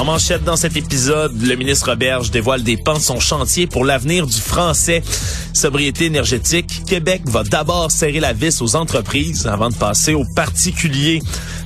En 0.00 0.04
manchette 0.06 0.44
dans 0.44 0.56
cet 0.56 0.78
épisode, 0.78 1.38
le 1.42 1.56
ministre 1.56 1.90
Roberge 1.90 2.30
dévoile 2.30 2.62
des 2.62 2.78
pans 2.78 2.94
de 2.94 3.00
son 3.00 3.20
chantier 3.20 3.66
pour 3.66 3.84
l'avenir 3.84 4.26
du 4.26 4.40
français. 4.40 5.02
Sobriété 5.52 6.06
énergétique, 6.06 6.86
Québec 6.86 7.20
va 7.26 7.44
d'abord 7.44 7.90
serrer 7.90 8.18
la 8.18 8.32
vis 8.32 8.62
aux 8.62 8.76
entreprises 8.76 9.46
avant 9.46 9.68
de 9.68 9.74
passer 9.74 10.14
aux 10.14 10.24
particuliers. 10.24 11.20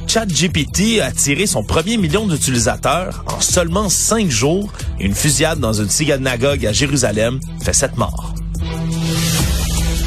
ChatGPT 0.08 1.00
a 1.00 1.12
tiré 1.12 1.46
son 1.46 1.62
premier 1.62 1.96
million 1.96 2.26
d'utilisateurs 2.26 3.24
en 3.28 3.40
seulement 3.40 3.88
cinq 3.88 4.28
jours. 4.30 4.72
Une 4.98 5.14
fusillade 5.14 5.60
dans 5.60 5.74
une 5.74 5.88
synagogue 5.88 6.66
à 6.66 6.72
Jérusalem 6.72 7.38
fait 7.62 7.72
sept 7.72 7.96
morts. 7.96 8.34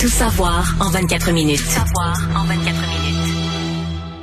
Tout 0.02 0.09
savoir 0.09 0.76
en 0.82 0.90
24 0.90 1.32
minutes. 1.32 1.63
Tout 1.63 1.70
savoir 1.70 2.20
en 2.35 2.44
24 2.44 2.82
minutes. 2.82 2.97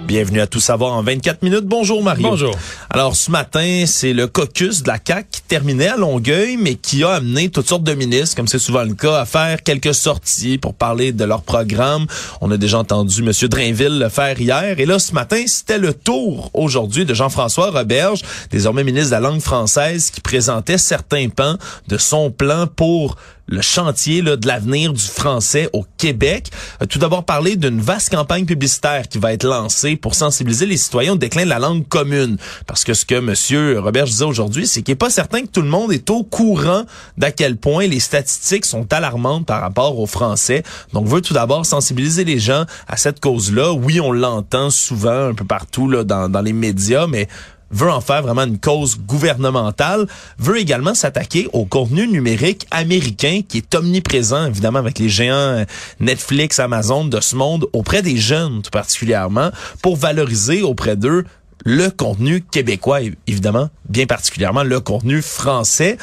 Bienvenue 0.07 0.41
à 0.43 0.47
Tout 0.47 0.61
savoir 0.61 0.93
en 0.93 1.03
24 1.03 1.43
minutes. 1.43 1.65
Bonjour 1.65 2.03
Mario. 2.03 2.29
Bonjour. 2.29 2.55
Alors 2.91 3.17
ce 3.17 3.31
matin, 3.31 3.85
c'est 3.87 4.13
le 4.13 4.27
caucus 4.27 4.83
de 4.83 4.89
la 4.89 4.99
CAQ 5.03 5.27
qui 5.31 5.43
terminait 5.43 5.89
à 5.89 5.97
Longueuil, 5.97 6.59
mais 6.59 6.75
qui 6.75 7.03
a 7.05 7.13
amené 7.13 7.49
toutes 7.49 7.69
sortes 7.69 7.85
de 7.85 7.95
ministres, 7.95 8.37
comme 8.37 8.47
c'est 8.47 8.59
souvent 8.59 8.83
le 8.83 8.95
cas, 8.95 9.21
à 9.21 9.25
faire 9.25 9.63
quelques 9.63 9.95
sorties 9.95 10.59
pour 10.59 10.75
parler 10.75 11.13
de 11.13 11.25
leur 11.25 11.43
programme. 11.43 12.07
On 12.43 12.51
a 12.51 12.59
déjà 12.59 12.79
entendu 12.79 13.23
M. 13.23 13.33
Drainville 13.49 13.99
le 13.99 14.11
faire 14.11 14.39
hier. 14.39 14.79
Et 14.79 14.85
là, 14.85 14.99
ce 14.99 15.15
matin, 15.15 15.43
c'était 15.47 15.79
le 15.79 15.95
tour 15.95 16.51
aujourd'hui 16.53 17.07
de 17.07 17.15
Jean-François 17.15 17.71
Roberge, 17.71 18.21
désormais 18.51 18.85
ministre 18.85 19.09
de 19.09 19.15
la 19.15 19.21
langue 19.21 19.41
française, 19.41 20.11
qui 20.11 20.21
présentait 20.21 20.79
certains 20.79 21.31
pans 21.31 21.57
de 21.89 21.97
son 21.97 22.31
plan 22.31 22.67
pour 22.67 23.17
le 23.47 23.61
chantier 23.61 24.23
de 24.23 24.47
l'avenir 24.47 24.93
du 24.93 25.03
français 25.03 25.69
au 25.73 25.85
Québec. 25.99 26.51
Euh, 26.83 26.87
tout 26.87 26.99
d'abord 26.99 27.25
parler 27.25 27.57
d'une 27.57 27.81
vaste 27.81 28.11
campagne 28.11 28.47
publicitaire 28.47 29.09
qui 29.09 29.19
va 29.19 29.33
être 29.33 29.45
lancée 29.45 29.97
pour 29.97 30.15
sensibiliser 30.15 30.67
les 30.67 30.77
citoyens 30.77 31.13
au 31.13 31.17
déclin 31.17 31.45
de 31.45 31.51
la 31.51 31.59
langue 31.59 31.87
commune. 31.87 32.39
Parce 32.67 32.85
que 32.85 32.95
ce 32.95 33.05
que 33.05 33.15
M. 33.15 33.79
Robert 33.79 34.07
disait 34.07 34.25
aujourd'hui, 34.25 34.67
c'est 34.67 34.83
qu'il 34.83 34.93
n'est 34.93 34.97
pas 34.97 35.11
certain 35.11 35.43
que 35.43 35.49
tout 35.49 35.63
le 35.63 35.69
monde 35.69 35.93
est 35.93 36.09
au 36.11 36.23
courant 36.23 36.85
d'à 37.19 37.33
quel 37.33 37.57
point 37.57 37.87
les 37.87 38.01
statistiques 38.01 38.65
sont 38.65 38.93
alarmantes 38.93 39.47
par 39.47 39.61
rapport 39.61 39.99
au 39.99 40.07
français. 40.07 40.63
Donc, 40.93 41.07
veut 41.07 41.21
tout 41.21 41.35
d'abord 41.35 41.67
sensibiliser 41.67 42.25
les 42.25 42.39
gens 42.39 42.65
à 42.89 42.97
cette 42.97 43.21
cause-là. 43.21 43.73
Oui, 43.73 44.01
on 44.01 44.13
l'entend 44.13 44.71
souvent 44.71 45.29
un 45.29 45.35
peu 45.35 45.45
partout 45.45 45.89
là, 45.89 46.05
dans 46.05 46.43
les 46.43 46.53
médias, 46.53 47.07
mais 47.07 47.29
veut 47.71 47.91
en 47.91 48.01
faire 48.01 48.23
vraiment 48.23 48.45
une 48.45 48.59
cause 48.59 48.99
gouvernementale, 48.99 50.07
veut 50.39 50.59
également 50.59 50.95
s'attaquer 50.95 51.49
au 51.53 51.65
contenu 51.65 52.07
numérique 52.07 52.67
américain 52.71 53.41
qui 53.47 53.59
est 53.59 53.75
omniprésent, 53.75 54.47
évidemment, 54.47 54.79
avec 54.79 54.99
les 54.99 55.09
géants 55.09 55.65
Netflix, 56.01 56.59
Amazon 56.59 57.05
de 57.05 57.21
ce 57.21 57.37
monde, 57.37 57.67
auprès 57.73 58.03
des 58.03 58.17
jeunes 58.17 58.63
tout 58.63 58.71
particulièrement, 58.71 59.51
pour 59.83 59.97
valoriser 59.97 60.63
auprès 60.63 60.97
d'eux 60.97 61.25
le 61.65 61.89
contenu 61.89 62.43
québécois, 62.43 63.01
évidemment, 63.27 63.71
bien 63.89 64.07
particulièrement 64.07 64.63
le 64.63 64.81
contenu 64.81 65.23
français. 65.23 65.97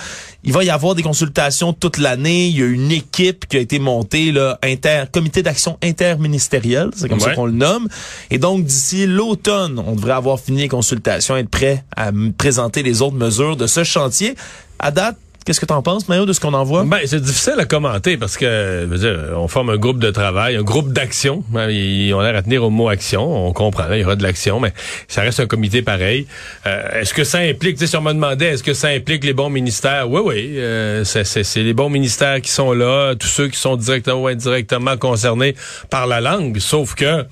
Il 0.43 0.53
va 0.53 0.63
y 0.63 0.71
avoir 0.71 0.95
des 0.95 1.03
consultations 1.03 1.71
toute 1.71 1.99
l'année. 1.99 2.47
Il 2.47 2.59
y 2.59 2.63
a 2.63 2.65
une 2.65 2.91
équipe 2.91 3.47
qui 3.47 3.57
a 3.57 3.59
été 3.59 3.77
montée, 3.77 4.31
là, 4.31 4.57
inter, 4.63 5.03
comité 5.11 5.43
d'action 5.43 5.77
interministériel, 5.83 6.89
c'est 6.95 7.07
comme 7.07 7.19
ça 7.19 7.35
qu'on 7.35 7.45
le 7.45 7.51
nomme. 7.51 7.87
Et 8.31 8.39
donc, 8.39 8.65
d'ici 8.65 9.05
l'automne, 9.05 9.79
on 9.85 9.95
devrait 9.95 10.13
avoir 10.13 10.39
fini 10.39 10.61
les 10.61 10.67
consultations, 10.67 11.37
être 11.37 11.49
prêt 11.49 11.83
à 11.95 12.11
présenter 12.37 12.81
les 12.81 13.03
autres 13.03 13.15
mesures 13.15 13.55
de 13.55 13.67
ce 13.67 13.83
chantier. 13.83 14.35
À 14.79 14.89
date, 14.89 15.17
qu'est-ce 15.45 15.59
que 15.59 15.65
tu 15.65 15.73
en 15.73 15.81
penses, 15.81 16.07
Mario, 16.07 16.25
de 16.25 16.33
ce 16.33 16.39
qu'on 16.39 16.53
en 16.53 16.63
voit? 16.63 16.83
Ben, 16.83 16.99
c'est 17.05 17.21
difficile 17.21 17.55
à 17.57 17.65
commenter 17.65 18.17
parce 18.17 18.37
que, 18.37 18.85
veux 18.85 18.97
dire, 18.97 19.37
on 19.37 19.47
forme 19.47 19.69
un 19.71 19.77
groupe 19.77 19.99
de 19.99 20.11
travail, 20.11 20.55
un 20.55 20.61
groupe 20.63 20.91
d'action. 20.93 21.43
Ben, 21.49 21.69
Ils 21.69 22.13
ont 22.13 22.21
l'air 22.21 22.35
à 22.35 22.41
tenir 22.41 22.63
au 22.63 22.69
mot 22.69 22.89
action. 22.89 23.47
On 23.47 23.53
comprend, 23.53 23.87
là, 23.87 23.97
il 23.97 24.01
y 24.01 24.05
aura 24.05 24.15
de 24.15 24.23
l'action, 24.23 24.59
mais 24.59 24.73
ça 25.07 25.21
reste 25.21 25.39
un 25.39 25.47
comité 25.47 25.81
pareil. 25.81 26.27
Euh, 26.65 27.01
est-ce 27.01 27.13
que 27.13 27.23
ça 27.23 27.39
implique, 27.39 27.75
tu 27.77 27.81
sais, 27.81 27.87
si 27.87 27.97
on 27.97 28.01
me 28.01 28.13
demandait, 28.13 28.47
est-ce 28.53 28.63
que 28.63 28.73
ça 28.73 28.87
implique 28.89 29.23
les 29.23 29.33
bons 29.33 29.49
ministères? 29.49 30.09
Oui, 30.09 30.21
oui. 30.23 30.53
Euh, 30.57 31.03
c'est, 31.03 31.23
c'est- 31.23 31.43
c'est 31.43 31.63
les 31.63 31.73
bons 31.73 31.89
ministères 31.89 32.41
qui 32.41 32.51
sont 32.51 32.71
là, 32.73 33.15
tous 33.15 33.27
ceux 33.27 33.47
qui 33.47 33.57
sont 33.59 33.75
directement 33.75 34.21
ou 34.23 34.27
indirectement 34.27 34.97
concernés 34.97 35.55
par 35.89 36.07
la 36.07 36.21
langue. 36.21 36.59
Sauf 36.59 36.93
que, 36.95 37.25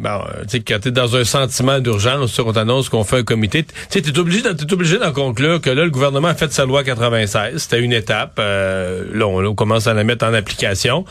Bon, 0.00 0.08
euh, 0.08 0.44
tu 0.44 0.56
sais, 0.56 0.60
quand 0.60 0.78
t'es 0.80 0.90
dans 0.90 1.14
un 1.14 1.24
sentiment 1.24 1.78
d'urgence, 1.78 2.38
on 2.38 2.52
t'annonce 2.54 2.88
qu'on 2.88 3.04
fait 3.04 3.18
un 3.18 3.22
comité, 3.22 3.64
tu 3.64 3.74
sais, 3.90 4.00
t'es 4.00 4.18
obligé, 4.18 4.42
obligé 4.72 4.98
d'en 4.98 5.12
conclure 5.12 5.60
que 5.60 5.68
là, 5.68 5.84
le 5.84 5.90
gouvernement 5.90 6.28
a 6.28 6.34
fait 6.34 6.50
sa 6.54 6.64
loi 6.64 6.82
96. 6.82 7.58
C'était 7.58 7.80
une 7.80 7.92
étape. 7.92 8.38
Euh, 8.38 9.04
là, 9.12 9.26
on, 9.26 9.54
commence 9.54 9.88
à 9.88 9.92
la 9.92 10.02
mettre 10.02 10.24
en 10.24 10.32
application. 10.32 11.04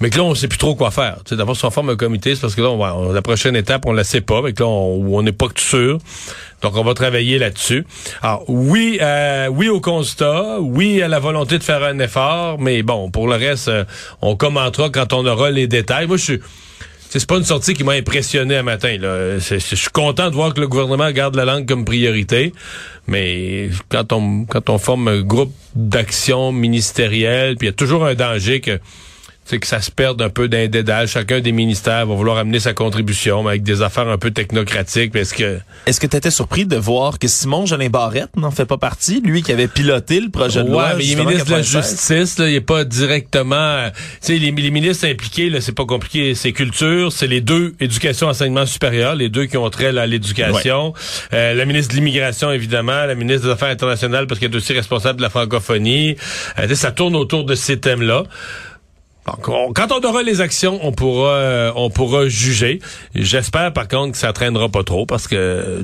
Mais 0.00 0.10
que 0.10 0.18
là, 0.18 0.24
on 0.24 0.34
sait 0.34 0.48
plus 0.48 0.58
trop 0.58 0.74
quoi 0.74 0.90
faire. 0.90 1.20
Tu 1.24 1.36
d'abord, 1.36 1.56
si 1.56 1.64
on 1.64 1.70
forme 1.70 1.88
un 1.88 1.96
comité, 1.96 2.34
c'est 2.34 2.42
parce 2.42 2.54
que 2.54 2.60
là, 2.60 2.68
on 2.68 3.12
la 3.12 3.22
prochaine 3.22 3.56
étape, 3.56 3.86
on 3.86 3.92
la 3.92 4.04
sait 4.04 4.20
pas. 4.20 4.42
Mais 4.42 4.52
que 4.52 4.62
là, 4.62 4.68
on 4.68 5.22
n'est 5.22 5.32
pas 5.32 5.46
sûr. 5.56 5.98
Donc, 6.60 6.76
on 6.76 6.84
va 6.84 6.92
travailler 6.92 7.38
là-dessus. 7.38 7.86
Alors, 8.20 8.44
oui, 8.48 8.98
euh, 9.00 9.48
oui 9.48 9.70
au 9.70 9.80
constat, 9.80 10.60
oui 10.60 11.00
à 11.00 11.08
la 11.08 11.18
volonté 11.18 11.56
de 11.56 11.62
faire 11.62 11.82
un 11.82 11.98
effort, 11.98 12.58
mais 12.58 12.82
bon, 12.82 13.10
pour 13.10 13.26
le 13.26 13.36
reste, 13.36 13.68
euh, 13.68 13.84
on 14.20 14.36
commentera 14.36 14.90
quand 14.90 15.14
on 15.14 15.24
aura 15.26 15.50
les 15.50 15.66
détails. 15.66 16.06
Moi, 16.06 16.18
je 16.18 16.22
suis... 16.24 16.40
C'est 17.16 17.28
pas 17.28 17.36
une 17.36 17.44
sortie 17.44 17.74
qui 17.74 17.84
m'a 17.84 17.92
impressionné 17.92 18.56
un 18.56 18.64
matin. 18.64 18.96
Là. 18.98 19.38
Je 19.38 19.58
suis 19.58 19.88
content 19.92 20.30
de 20.30 20.34
voir 20.34 20.52
que 20.52 20.60
le 20.60 20.66
gouvernement 20.66 21.10
garde 21.12 21.36
la 21.36 21.44
langue 21.44 21.66
comme 21.66 21.84
priorité, 21.84 22.52
mais 23.06 23.70
quand 23.88 24.12
on 24.12 24.44
quand 24.46 24.68
on 24.68 24.78
forme 24.78 25.06
un 25.06 25.20
groupe 25.22 25.54
d'action 25.76 26.50
ministérielle, 26.50 27.56
puis 27.56 27.68
il 27.68 27.70
y 27.70 27.72
a 27.72 27.76
toujours 27.76 28.04
un 28.04 28.14
danger 28.14 28.60
que 28.60 28.80
c'est 29.44 29.58
que 29.58 29.66
ça 29.66 29.80
se 29.80 29.90
perde 29.90 30.20
un 30.22 30.30
peu 30.30 30.48
d'un 30.48 30.66
dédale. 30.68 31.06
Chacun 31.08 31.40
des 31.40 31.52
ministères 31.52 32.06
va 32.06 32.14
vouloir 32.14 32.38
amener 32.38 32.60
sa 32.60 32.72
contribution 32.72 33.42
mais 33.42 33.50
avec 33.50 33.62
des 33.62 33.82
affaires 33.82 34.08
un 34.08 34.18
peu 34.18 34.30
technocratiques. 34.30 35.12
Parce 35.12 35.32
que 35.32 35.58
Est-ce 35.86 36.00
que 36.00 36.06
tu 36.06 36.16
étais 36.16 36.30
surpris 36.30 36.66
de 36.66 36.76
voir 36.76 37.18
que 37.18 37.28
Simon 37.28 37.66
Jolin 37.66 37.88
Barrette 37.88 38.36
n'en 38.36 38.50
fait 38.50 38.64
pas 38.66 38.78
partie, 38.78 39.20
lui 39.20 39.42
qui 39.42 39.52
avait 39.52 39.68
piloté 39.68 40.20
le 40.20 40.30
projet 40.30 40.60
de 40.60 40.68
ouais, 40.68 40.72
loi? 40.72 40.94
mais 40.96 41.04
il 41.04 41.12
est 41.12 41.24
ministre 41.24 41.44
de 41.46 41.50
la 41.50 41.56
96? 41.58 41.90
Justice, 41.90 42.38
là, 42.38 42.48
il 42.48 42.54
est 42.54 42.60
pas 42.60 42.84
directement. 42.84 43.54
euh, 43.56 43.90
Tu 43.90 43.98
sais, 44.20 44.38
les, 44.38 44.50
les 44.50 44.70
ministres 44.70 45.06
impliqués, 45.06 45.50
là, 45.50 45.60
c'est 45.60 45.72
pas 45.74 45.84
compliqué. 45.84 46.34
C'est 46.34 46.52
culture, 46.52 47.12
c'est 47.12 47.26
les 47.26 47.40
deux, 47.40 47.74
éducation, 47.80 48.28
enseignement 48.28 48.66
supérieur, 48.66 49.14
les 49.14 49.28
deux 49.28 49.46
qui 49.46 49.56
ont 49.56 49.68
trait 49.70 49.96
à 49.96 50.06
l'éducation. 50.06 50.94
Euh, 51.32 51.54
la 51.54 51.64
ministre 51.64 51.92
de 51.92 51.98
l'immigration, 51.98 52.50
évidemment, 52.50 53.04
la 53.04 53.14
ministre 53.14 53.46
des 53.46 53.52
Affaires 53.52 53.68
internationales, 53.70 54.26
parce 54.26 54.40
qu'elle 54.40 54.52
est 54.52 54.56
aussi 54.56 54.72
responsable 54.72 55.18
de 55.18 55.22
la 55.22 55.30
francophonie. 55.30 56.16
Euh, 56.58 56.74
ça 56.74 56.92
tourne 56.92 57.14
autour 57.16 57.44
de 57.44 57.54
ces 57.54 57.78
thèmes-là. 57.78 58.24
Donc, 59.26 59.48
on- 59.48 59.72
quand 59.72 59.90
on 59.92 60.00
aura 60.06 60.22
les 60.22 60.40
actions, 60.40 60.78
on 60.82 60.92
pourra, 60.92 61.30
euh, 61.34 61.72
on 61.76 61.88
pourra 61.90 62.28
juger. 62.28 62.80
J'espère 63.14 63.72
par 63.72 63.88
contre 63.88 64.12
que 64.12 64.18
ça 64.18 64.32
traînera 64.32 64.68
pas 64.68 64.82
trop 64.84 65.06
parce 65.06 65.26
que 65.28 65.82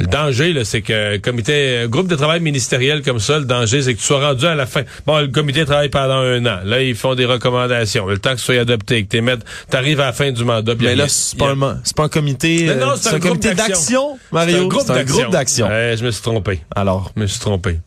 le 0.00 0.06
danger, 0.06 0.52
là, 0.52 0.64
c'est 0.64 0.82
que 0.82 1.18
comité, 1.18 1.84
groupe 1.88 2.08
de 2.08 2.16
travail 2.16 2.40
ministériel 2.40 3.02
comme 3.02 3.20
ça, 3.20 3.38
le 3.38 3.44
danger, 3.44 3.82
c'est 3.82 3.94
que 3.94 4.00
tu 4.00 4.04
sois 4.04 4.26
rendu 4.26 4.44
à 4.46 4.56
la 4.56 4.66
fin. 4.66 4.82
Bon, 5.06 5.20
le 5.20 5.28
comité 5.28 5.64
travaille 5.64 5.90
pendant 5.90 6.14
un 6.18 6.44
an. 6.46 6.58
Là, 6.64 6.82
ils 6.82 6.96
font 6.96 7.14
des 7.14 7.24
recommandations. 7.26 8.04
Le 8.06 8.18
temps 8.18 8.32
que 8.32 8.38
ce 8.40 8.46
soit 8.46 8.58
adopté, 8.58 9.04
que 9.04 9.16
tu 9.16 9.24
t'arrives 9.70 10.00
à 10.00 10.06
la 10.06 10.12
fin 10.12 10.32
du 10.32 10.42
mandat. 10.44 10.74
Mais 10.80 10.96
là, 10.96 11.06
c'est 11.08 11.38
pas, 11.38 11.52
a- 11.52 11.78
c'est 11.84 11.94
pas 11.96 12.04
un 12.04 12.08
comité, 12.08 12.68
euh, 12.68 12.96
c'est 12.96 13.10
un 13.10 13.14
un 13.14 13.18
groupe 13.20 13.30
comité 13.40 13.54
d'action. 13.54 14.18
Mario? 14.32 14.68
C'est 14.80 14.90
un 14.90 14.94
d'action. 14.96 15.16
groupe 15.20 15.32
d'action. 15.32 15.68
Ouais, 15.68 15.94
je 15.96 16.04
me 16.04 16.10
suis 16.10 16.22
trompé. 16.22 16.60
Alors, 16.74 17.12
Je 17.16 17.22
me 17.22 17.26
suis 17.28 17.38
trompé. 17.38 17.78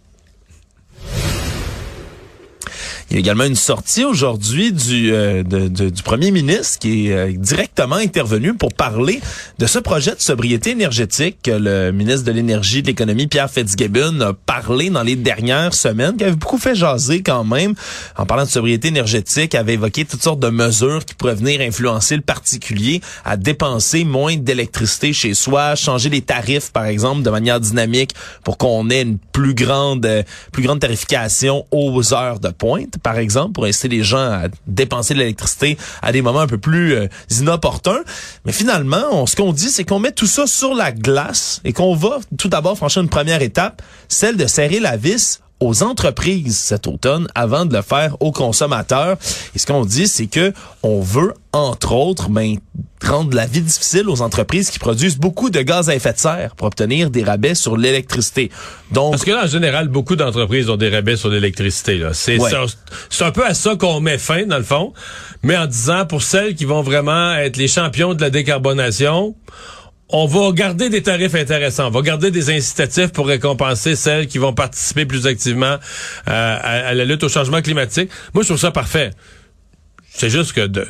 Il 3.09 3.13
y 3.13 3.18
a 3.18 3.19
également 3.22 3.45
une 3.45 3.56
sortie 3.56 4.03
aujourd'hui 4.03 4.73
du, 4.73 5.13
euh, 5.13 5.41
du 5.44 6.03
premier 6.03 6.29
ministre 6.31 6.80
qui 6.80 7.07
est 7.07 7.13
euh, 7.13 7.31
directement 7.31 7.95
intervenu 7.95 8.54
pour 8.54 8.74
parler 8.74 9.21
de 9.59 9.65
ce 9.65 9.80
projet 9.80 10.12
de 10.12 10.19
sobriété 10.19 10.71
énergétique 10.71 11.38
que 11.42 11.51
le 11.51 11.92
ministre 11.92 12.25
de 12.25 12.33
l'Énergie 12.33 12.80
et 12.80 12.81
de 12.81 12.88
l'Économie, 12.88 13.27
Pierre 13.27 13.50
Fitzgibbon, 13.50 14.19
a 14.19 14.33
parlé 14.33 14.89
dans 14.89 15.04
les 15.04 15.15
dernières 15.15 15.74
semaines, 15.74 16.18
qui 16.18 16.25
avait 16.25 16.36
beaucoup 16.36 16.57
fait 16.57 16.75
jaser 16.75 17.21
quand 17.24 17.45
même. 17.45 17.75
En 18.18 18.25
parlant 18.25 18.44
de 18.44 18.50
sobriété 18.50 18.89
énergétique, 18.89 19.56
avait 19.56 19.75
évoqué 19.75 20.03
toutes 20.03 20.21
sortes 20.21 20.42
de 20.42 20.50
mesures 20.50 21.06
qui 21.06 21.13
pourraient 21.13 21.36
venir 21.36 21.62
influencer 21.62 22.18
le 22.18 22.21
particulier 22.21 23.01
à 23.24 23.38
dépenser 23.38 24.03
moins 24.03 24.36
d'électricité 24.36 25.13
chez 25.13 25.33
soi, 25.33 25.75
changer 25.75 26.10
les 26.10 26.21
tarifs, 26.21 26.74
par 26.74 26.86
exemple, 26.86 27.21
de 27.21 27.30
manière 27.30 27.62
dynamique 27.62 28.13
pour 28.44 28.57
qu'on 28.57 28.89
ait 28.89 29.03
une 29.03 29.18
plus 29.18 29.53
grande, 29.53 30.25
plus 30.51 30.63
grande 30.63 30.81
tarification 30.81 31.65
aux 31.71 32.13
heures 32.13 32.42
de 32.42 32.50
pointe, 32.50 32.97
par 33.02 33.18
exemple, 33.18 33.54
pour 33.54 33.66
inciter 33.66 33.90
les 33.90 34.04
gens 34.04 34.18
à 34.18 34.48
dépenser 34.68 35.14
de 35.14 35.20
l'électricité 35.20 35.78
à 36.02 36.12
des 36.12 36.22
moments 36.22 36.42
un 36.42 36.48
peu 36.48 36.58
plus 36.58 36.94
euh, 36.94 37.08
inopportuns. 37.32 38.04
Mais 38.46 38.52
finalement, 38.52 39.26
ce 39.26 39.36
qu'on 39.36 39.54
dit, 39.54 39.70
c'est 39.70 39.84
qu'on 39.84 40.00
met 40.00 40.12
tout 40.12 40.28
ça 40.28 40.48
sur 40.48 40.74
la 40.74 40.92
glace 40.92 41.62
et 41.64 41.74
qu'on 41.74 41.96
va 41.96 42.20
tout 42.38 42.50
d'abord 42.50 42.78
franchir 42.78 43.02
une 43.02 43.10
première 43.10 43.42
étape, 43.42 43.82
celle 44.08 44.38
de 44.38 44.48
serrer 44.48 44.80
la 44.80 44.98
vis 44.98 45.42
aux 45.59 45.83
entreprises 45.83 46.57
cet 46.57 46.88
automne 46.88 47.27
avant 47.36 47.65
de 47.65 47.75
le 47.75 47.81
faire 47.81 48.15
aux 48.19 48.31
consommateurs. 48.31 49.18
Et 49.56 49.59
ce 49.59 49.65
qu'on 49.65 49.86
dit, 49.86 50.07
c'est 50.07 50.27
que 50.27 50.54
on 50.83 51.01
veut, 51.01 51.33
entre 51.51 51.94
autres, 51.94 52.30
ben, 52.30 52.57
rendre 53.04 53.36
la 53.36 53.45
vie 53.45 53.62
difficile 53.62 54.09
aux 54.09 54.21
entreprises 54.21 54.69
qui 54.69 54.80
produisent 54.80 55.18
beaucoup 55.18 55.50
de 55.50 55.62
gaz 55.62 55.89
à 55.89 55.95
effet 55.95 56.13
de 56.13 56.18
serre 56.18 56.56
pour 56.56 56.68
obtenir 56.68 57.09
des 57.09 57.24
rabais 57.24 57.56
sur 57.56 57.77
l'électricité. 57.77 58.51
Donc, 58.92 59.12
Parce 59.12 59.25
que 59.25 59.31
là, 59.31 59.45
en 59.45 59.48
général, 59.48 59.88
beaucoup 59.88 60.15
d'entreprises 60.15 60.69
ont 60.69 60.77
des 60.77 60.89
rabais 60.89 61.15
sur 61.15 61.30
l'électricité. 61.30 62.07
C'est 62.13 62.38
c'est 63.10 63.24
un 63.24 63.31
peu 63.31 63.45
à 63.45 63.53
ça 63.53 63.75
qu'on 63.75 64.00
met 64.00 64.18
fin, 64.18 64.45
dans 64.45 64.57
le 64.57 64.63
fond. 64.63 64.94
Mais 65.44 65.57
en 65.57 65.68
disant, 65.68 66.06
pour 66.06 66.21
celles 66.21 66.56
qui 66.56 66.65
vont 66.65 66.81
vraiment 66.81 67.33
être 67.36 67.57
les 67.57 67.68
champions 67.68 68.13
de 68.13 68.21
la 68.21 68.30
décarbonation, 68.30 69.36
on 70.09 70.25
va 70.25 70.51
garder 70.51 70.89
des 70.89 71.04
tarifs 71.04 71.36
intéressants, 71.36 71.88
on 71.88 71.92
va 71.92 72.01
garder 72.01 72.31
des 72.31 72.50
incitatifs 72.50 73.12
pour 73.12 73.27
récompenser 73.27 73.95
celles 73.95 74.27
qui 74.27 74.38
vont 74.38 74.54
participer 74.54 75.06
plus 75.06 75.27
activement 75.27 75.77
euh, 76.27 76.59
à, 76.62 76.94
la 76.94 77.06
lutte 77.06 77.24
au 77.24 77.30
changement 77.30 77.62
climatique. 77.62 78.09
Moi, 78.33 78.44
je 78.44 78.48
trouve 78.50 78.59
ça 78.59 78.71
parfait. 78.71 79.12
C'est 80.09 80.30
juste 80.30 80.54
que 80.54 80.65
de, 80.65 80.88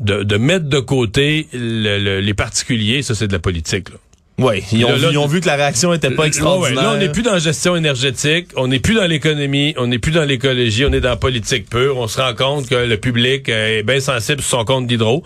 de, 0.00 0.36
mettre 0.36 0.66
de 0.66 0.80
côté 0.80 1.48
les 1.52 2.34
particuliers, 2.34 3.02
ça, 3.02 3.14
c'est 3.14 3.28
de 3.28 3.32
la 3.32 3.38
politique. 3.38 3.90
Là. 3.90 3.96
Oui, 4.38 4.62
ils, 4.70 4.84
ont, 4.84 5.26
vu, 5.26 5.40
que 5.40 5.48
la 5.48 5.56
réaction 5.56 5.92
était 5.92 6.12
pas 6.12 6.24
extraordinaire. 6.24 6.80
là, 6.80 6.92
on 6.94 6.96
n'est 6.96 7.08
plus 7.08 7.22
dans 7.22 7.32
la 7.32 7.40
gestion 7.40 7.74
énergétique, 7.74 8.46
on 8.54 8.68
n'est 8.68 8.78
plus 8.78 8.94
dans 8.94 9.06
l'économie, 9.06 9.74
on 9.76 9.88
n'est 9.88 9.98
plus 9.98 10.12
dans 10.12 10.22
l'écologie, 10.22 10.84
on 10.84 10.92
est 10.92 11.00
dans 11.00 11.08
la 11.08 11.16
politique 11.16 11.68
pure. 11.68 11.96
On 11.96 12.06
se 12.06 12.20
rend 12.20 12.34
compte 12.34 12.68
que 12.68 12.76
le 12.76 12.96
public 12.98 13.48
est 13.48 13.82
bien 13.82 13.98
sensible 13.98 14.40
sur 14.40 14.58
son 14.58 14.64
compte 14.64 14.86
d'hydro. 14.86 15.24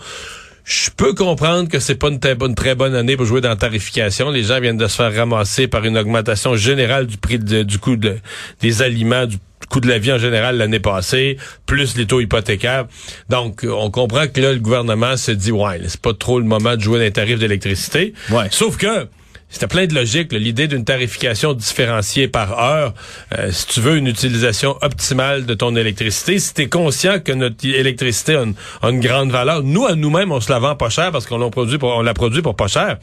Je 0.63 0.89
peux 0.95 1.13
comprendre 1.13 1.67
que 1.67 1.79
c'est 1.79 1.95
pas 1.95 2.07
une, 2.07 2.19
très 2.19 2.75
bonne 2.75 2.95
année 2.95 3.17
pour 3.17 3.25
jouer 3.25 3.41
dans 3.41 3.49
la 3.49 3.55
tarification. 3.55 4.31
Les 4.31 4.43
gens 4.43 4.59
viennent 4.61 4.77
de 4.77 4.87
se 4.87 4.95
faire 4.95 5.13
ramasser 5.13 5.67
par 5.67 5.83
une 5.83 5.97
augmentation 5.97 6.55
générale 6.55 7.05
du 7.05 7.17
prix 7.17 7.37
du 7.37 7.79
coût 7.79 7.97
des 7.97 8.81
aliments, 8.81 9.25
du 9.25 9.37
coût 9.69 9.81
de 9.81 9.89
la 9.89 9.97
vie 9.97 10.13
en 10.13 10.17
général 10.17 10.57
l'année 10.57 10.79
passée, 10.79 11.37
plus 11.65 11.97
les 11.97 12.05
taux 12.05 12.21
hypothécaires. 12.21 12.85
Donc, 13.29 13.65
on 13.69 13.91
comprend 13.91 14.27
que 14.27 14.39
là, 14.39 14.53
le 14.53 14.59
gouvernement 14.59 15.17
se 15.17 15.31
dit, 15.31 15.51
ouais, 15.51 15.81
c'est 15.87 16.01
pas 16.01 16.13
trop 16.13 16.39
le 16.39 16.45
moment 16.45 16.77
de 16.77 16.81
jouer 16.81 16.99
dans 16.99 17.05
les 17.05 17.11
tarifs 17.11 17.39
d'électricité. 17.39 18.13
Ouais. 18.29 18.47
Sauf 18.49 18.77
que 18.77 19.07
c'était 19.53 19.67
plein 19.67 19.85
de 19.85 19.93
logique, 19.93 20.33
l'idée 20.33 20.67
d'une 20.67 20.83
tarification 20.83 21.53
différenciée 21.53 22.27
par 22.27 22.59
heure. 22.59 22.95
Euh, 23.37 23.51
si 23.51 23.67
tu 23.67 23.81
veux 23.81 23.97
une 23.97 24.07
utilisation 24.07 24.75
optimale 24.81 25.45
de 25.45 25.53
ton 25.53 25.75
électricité, 25.75 26.39
si 26.39 26.55
tu 26.55 26.63
es 26.63 26.69
conscient 26.69 27.19
que 27.19 27.31
notre 27.31 27.63
électricité 27.63 28.35
a 28.35 28.89
une, 28.89 28.99
grande 28.99 29.29
valeur, 29.29 29.61
nous, 29.61 29.85
à 29.85 29.93
nous-mêmes, 29.93 30.31
on 30.31 30.41
se 30.41 30.51
la 30.51 30.57
vend 30.57 30.75
pas 30.75 30.89
cher 30.89 31.11
parce 31.11 31.27
qu'on 31.27 31.37
l'a 31.37 31.51
produit 31.51 31.77
pour, 31.77 31.89
on 31.89 32.01
l'a 32.01 32.15
produit 32.15 32.41
pour 32.41 32.55
pas 32.55 32.67
cher. 32.67 32.97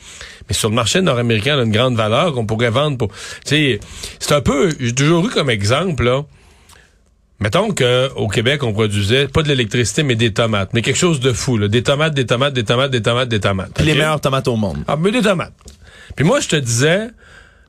Mais 0.49 0.55
sur 0.55 0.71
le 0.71 0.75
marché 0.75 1.01
nord-américain, 1.01 1.55
elle 1.55 1.61
a 1.61 1.63
une 1.63 1.71
grande 1.71 1.95
valeur 1.95 2.33
qu'on 2.33 2.47
pourrait 2.47 2.71
vendre 2.71 2.99
pour... 2.99 3.13
Tu 3.47 3.79
c'est 4.19 4.35
un 4.35 4.41
peu... 4.41 4.71
J'ai 4.81 4.93
toujours 4.93 5.25
eu 5.27 5.31
comme 5.31 5.51
exemple, 5.51 6.03
là, 6.03 6.25
Mettons 7.39 7.69
qu'au 7.73 8.29
Québec, 8.29 8.63
on 8.65 8.75
produisait 8.75 9.27
pas 9.27 9.43
de 9.43 9.49
l'électricité, 9.49 10.03
mais 10.03 10.15
des 10.15 10.31
tomates. 10.31 10.75
Mais 10.75 10.83
quelque 10.83 10.99
chose 10.99 11.21
de 11.21 11.33
fou, 11.33 11.57
là. 11.57 11.69
Des 11.69 11.83
tomates, 11.83 12.13
des 12.13 12.27
tomates, 12.27 12.53
des 12.53 12.65
tomates, 12.65 12.91
des 12.91 13.01
tomates, 13.01 13.31
des 13.31 13.41
tomates. 13.41 13.81
Les 13.81 13.95
meilleures 13.95 14.21
tomates 14.21 14.47
au 14.47 14.57
monde. 14.57 14.85
Ah, 14.87 14.97
mais 14.97 15.11
des 15.11 15.23
tomates. 15.23 15.55
Puis 16.17 16.25
moi, 16.25 16.41
je 16.41 16.49
te 16.49 16.57
disais, 16.57 17.09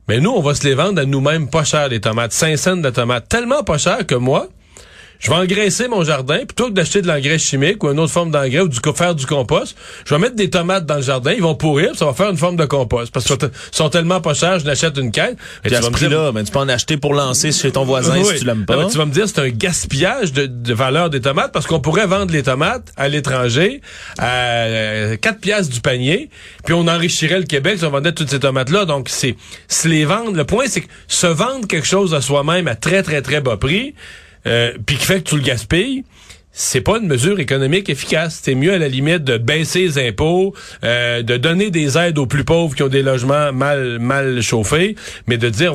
mais 0.07 0.19
nous, 0.19 0.31
on 0.31 0.41
va 0.41 0.55
se 0.55 0.67
les 0.67 0.73
vendre 0.73 1.01
à 1.01 1.05
nous-mêmes 1.05 1.49
pas 1.49 1.63
cher, 1.63 1.87
les 1.89 2.01
tomates. 2.01 2.33
5 2.33 2.57
cents 2.57 2.77
de 2.77 2.89
tomates. 2.89 3.29
Tellement 3.29 3.63
pas 3.63 3.77
cher 3.77 4.05
que 4.05 4.15
moi, 4.15 4.47
je 5.21 5.29
vais 5.29 5.37
engraisser 5.37 5.87
mon 5.87 6.03
jardin, 6.03 6.39
plutôt 6.39 6.67
que 6.67 6.73
d'acheter 6.73 7.01
de 7.01 7.07
l'engrais 7.07 7.37
chimique 7.37 7.83
ou 7.83 7.91
une 7.91 7.99
autre 7.99 8.11
forme 8.11 8.31
d'engrais 8.31 8.61
ou 8.61 8.67
du 8.67 8.79
faire 8.95 9.15
du 9.15 9.25
compost, 9.25 9.77
je 10.05 10.13
vais 10.13 10.19
mettre 10.19 10.35
des 10.35 10.49
tomates 10.49 10.85
dans 10.85 10.95
le 10.95 11.01
jardin, 11.01 11.31
ils 11.31 11.41
vont 11.41 11.55
pourrir, 11.55 11.95
ça 11.95 12.05
va 12.05 12.13
faire 12.13 12.29
une 12.29 12.37
forme 12.37 12.55
de 12.55 12.65
compost. 12.65 13.13
Parce 13.13 13.25
qu'ils 13.25 13.37
sont 13.71 13.89
tellement 13.89 14.19
pas 14.19 14.33
chers, 14.33 14.59
je 14.59 14.65
n'achète 14.65 14.97
une 14.97 15.11
caisse. 15.11 15.35
Et 15.63 15.73
à 15.73 15.81
ce 15.81 15.89
prix-là, 15.89 16.31
ben, 16.31 16.43
tu 16.43 16.51
peux 16.51 16.59
en 16.59 16.67
acheter 16.67 16.97
pour 16.97 17.13
lancer 17.13 17.51
chez 17.51 17.71
ton 17.71 17.85
voisin 17.85 18.21
si 18.23 18.39
tu 18.39 18.45
l'aimes 18.45 18.65
pas. 18.65 18.85
tu 18.85 18.97
vas 18.97 19.05
me 19.05 19.11
dire 19.11 19.27
c'est 19.27 19.39
un 19.39 19.49
gaspillage 19.49 20.33
de, 20.33 20.73
valeur 20.73 21.09
des 21.09 21.21
tomates 21.21 21.51
parce 21.51 21.67
qu'on 21.67 21.79
pourrait 21.79 22.07
vendre 22.07 22.33
les 22.33 22.43
tomates 22.43 22.91
à 22.97 23.07
l'étranger 23.07 23.81
à 24.17 25.17
4 25.21 25.39
piastres 25.39 25.73
du 25.73 25.81
panier, 25.81 26.29
puis 26.65 26.73
on 26.73 26.87
enrichirait 26.87 27.39
le 27.39 27.45
Québec 27.45 27.77
si 27.77 27.85
on 27.85 27.91
vendait 27.91 28.13
toutes 28.13 28.29
ces 28.29 28.39
tomates-là. 28.39 28.85
Donc, 28.85 29.09
c'est 29.09 29.35
se 29.67 29.87
les 29.87 30.05
vendre. 30.05 30.35
Le 30.35 30.45
point, 30.45 30.65
c'est 30.67 30.81
que 30.81 30.87
se 31.07 31.27
vendre 31.27 31.67
quelque 31.67 31.87
chose 31.87 32.13
à 32.13 32.21
soi-même 32.21 32.67
à 32.67 32.75
très, 32.75 33.03
très, 33.03 33.21
très 33.21 33.41
bas 33.41 33.57
prix, 33.57 33.93
euh, 34.47 34.73
puis 34.85 34.97
qui 34.97 35.05
fait 35.05 35.21
que 35.21 35.29
tu 35.29 35.35
le 35.35 35.41
gaspilles, 35.41 36.03
c'est 36.53 36.81
pas 36.81 36.97
une 36.97 37.07
mesure 37.07 37.39
économique 37.39 37.89
efficace. 37.89 38.41
C'est 38.43 38.55
mieux 38.55 38.73
à 38.73 38.77
la 38.77 38.89
limite 38.89 39.23
de 39.23 39.37
baisser 39.37 39.83
les 39.83 40.07
impôts, 40.07 40.53
euh, 40.83 41.21
de 41.21 41.37
donner 41.37 41.71
des 41.71 41.97
aides 41.97 42.17
aux 42.17 42.25
plus 42.25 42.43
pauvres 42.43 42.75
qui 42.75 42.83
ont 42.83 42.89
des 42.89 43.03
logements 43.03 43.53
mal 43.53 43.99
mal 43.99 44.41
chauffés, 44.41 44.95
mais 45.27 45.37
de 45.37 45.49
dire, 45.49 45.73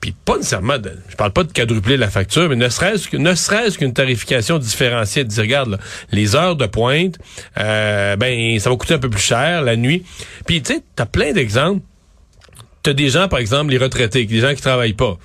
puis 0.00 0.14
pas 0.24 0.36
nécessairement, 0.36 0.78
de, 0.78 0.92
je 1.10 1.16
parle 1.16 1.32
pas 1.32 1.44
de 1.44 1.52
quadrupler 1.52 1.96
la 1.96 2.08
facture, 2.08 2.48
mais 2.48 2.56
ne 2.56 2.68
serait-ce 2.68 3.08
que 3.08 3.18
ne 3.18 3.34
serait-ce 3.34 3.78
qu'une 3.78 3.92
tarification 3.92 4.58
différenciée, 4.58 5.24
de 5.24 5.28
dire 5.28 5.42
regarde 5.42 5.78
les 6.10 6.34
heures 6.36 6.56
de 6.56 6.66
pointe, 6.66 7.18
euh, 7.58 8.16
ben 8.16 8.58
ça 8.58 8.70
va 8.70 8.76
coûter 8.76 8.94
un 8.94 8.98
peu 8.98 9.10
plus 9.10 9.22
cher 9.22 9.62
la 9.62 9.76
nuit. 9.76 10.04
Puis 10.46 10.62
tu 10.62 10.74
sais, 10.74 10.80
t'as 10.96 11.06
plein 11.06 11.32
d'exemples. 11.32 11.82
T'as 12.82 12.94
des 12.94 13.10
gens 13.10 13.28
par 13.28 13.40
exemple 13.40 13.70
les 13.70 13.78
retraités, 13.78 14.24
des 14.24 14.40
gens 14.40 14.54
qui 14.54 14.62
travaillent 14.62 14.92
pas 14.94 15.18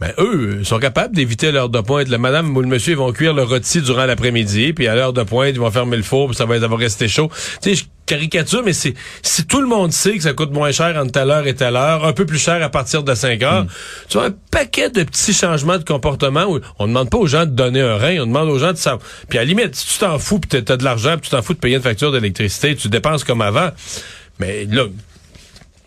ben 0.00 0.12
eux 0.18 0.62
sont 0.64 0.78
capables 0.78 1.14
d'éviter 1.14 1.50
l'heure 1.50 1.68
de 1.68 1.80
pointe. 1.80 2.08
Le 2.08 2.18
madame 2.18 2.56
ou 2.56 2.60
le 2.60 2.68
monsieur, 2.68 2.92
ils 2.92 2.98
vont 2.98 3.12
cuire 3.12 3.34
le 3.34 3.42
rôti 3.42 3.80
durant 3.80 4.06
l'après-midi, 4.06 4.72
puis 4.72 4.86
à 4.86 4.94
l'heure 4.94 5.12
de 5.12 5.22
pointe, 5.22 5.50
ils 5.54 5.60
vont 5.60 5.70
fermer 5.70 5.96
le 5.96 6.02
four, 6.02 6.28
puis 6.28 6.36
ça 6.36 6.46
va, 6.46 6.60
ça 6.60 6.68
va 6.68 6.76
rester 6.76 7.08
chaud. 7.08 7.30
Tu 7.62 7.70
sais, 7.70 7.74
je 7.74 7.84
caricature, 8.08 8.62
mais 8.64 8.72
c'est 8.72 8.94
si 9.22 9.46
tout 9.46 9.60
le 9.60 9.68
monde 9.68 9.92
sait 9.92 10.16
que 10.16 10.22
ça 10.22 10.32
coûte 10.32 10.50
moins 10.50 10.72
cher 10.72 10.96
entre 10.96 11.12
telle 11.12 11.30
heure 11.30 11.46
et 11.46 11.54
telle 11.54 11.76
heure, 11.76 12.04
un 12.04 12.12
peu 12.12 12.26
plus 12.26 12.38
cher 12.38 12.62
à 12.62 12.68
partir 12.70 13.02
de 13.02 13.14
5 13.14 13.42
heures, 13.42 13.64
mm. 13.64 13.68
tu 14.08 14.18
as 14.18 14.22
un 14.22 14.34
paquet 14.50 14.90
de 14.90 15.04
petits 15.04 15.34
changements 15.34 15.78
de 15.78 15.84
comportement 15.84 16.44
où 16.44 16.58
on 16.78 16.84
ne 16.84 16.88
demande 16.88 17.10
pas 17.10 17.18
aux 17.18 17.26
gens 17.26 17.44
de 17.44 17.50
donner 17.50 17.82
un 17.82 17.96
rein, 17.96 18.18
on 18.20 18.26
demande 18.26 18.48
aux 18.48 18.58
gens 18.58 18.72
de 18.72 18.78
savoir. 18.78 19.02
Puis 19.28 19.38
à 19.38 19.42
la 19.42 19.46
limite, 19.46 19.76
si 19.76 19.94
tu 19.94 19.98
t'en 19.98 20.18
fous, 20.18 20.40
puis 20.40 20.48
tu 20.48 20.72
as 20.72 20.76
de 20.76 20.84
l'argent, 20.84 21.12
puis 21.12 21.28
tu 21.28 21.30
t'en 21.30 21.42
fous 21.42 21.54
de 21.54 21.58
payer 21.58 21.76
une 21.76 21.82
facture 21.82 22.10
d'électricité, 22.10 22.74
tu 22.74 22.88
dépenses 22.88 23.24
comme 23.24 23.42
avant. 23.42 23.70
Mais 24.40 24.64
là, 24.64 24.84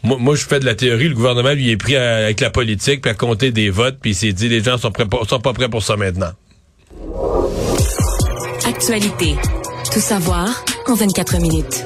moi, 0.03 0.35
je 0.35 0.45
fais 0.45 0.59
de 0.59 0.65
la 0.65 0.75
théorie. 0.75 1.09
Le 1.09 1.15
gouvernement, 1.15 1.51
lui, 1.51 1.69
est 1.69 1.77
pris 1.77 1.95
avec 1.95 2.39
la 2.39 2.49
politique, 2.49 3.01
puis 3.01 3.11
à 3.11 3.13
compter 3.13 3.51
des 3.51 3.69
votes, 3.69 3.97
puis 4.01 4.11
il 4.11 4.15
s'est 4.15 4.33
dit, 4.33 4.49
les 4.49 4.63
gens 4.63 4.77
sont 4.77 4.91
pas 4.91 5.53
prêts 5.53 5.69
pour 5.69 5.83
ça 5.83 5.95
maintenant. 5.95 6.31
Actualité. 8.65 9.35
Tout 9.93 9.99
savoir 9.99 10.63
en 10.87 10.95
24 10.95 11.39
minutes. 11.39 11.85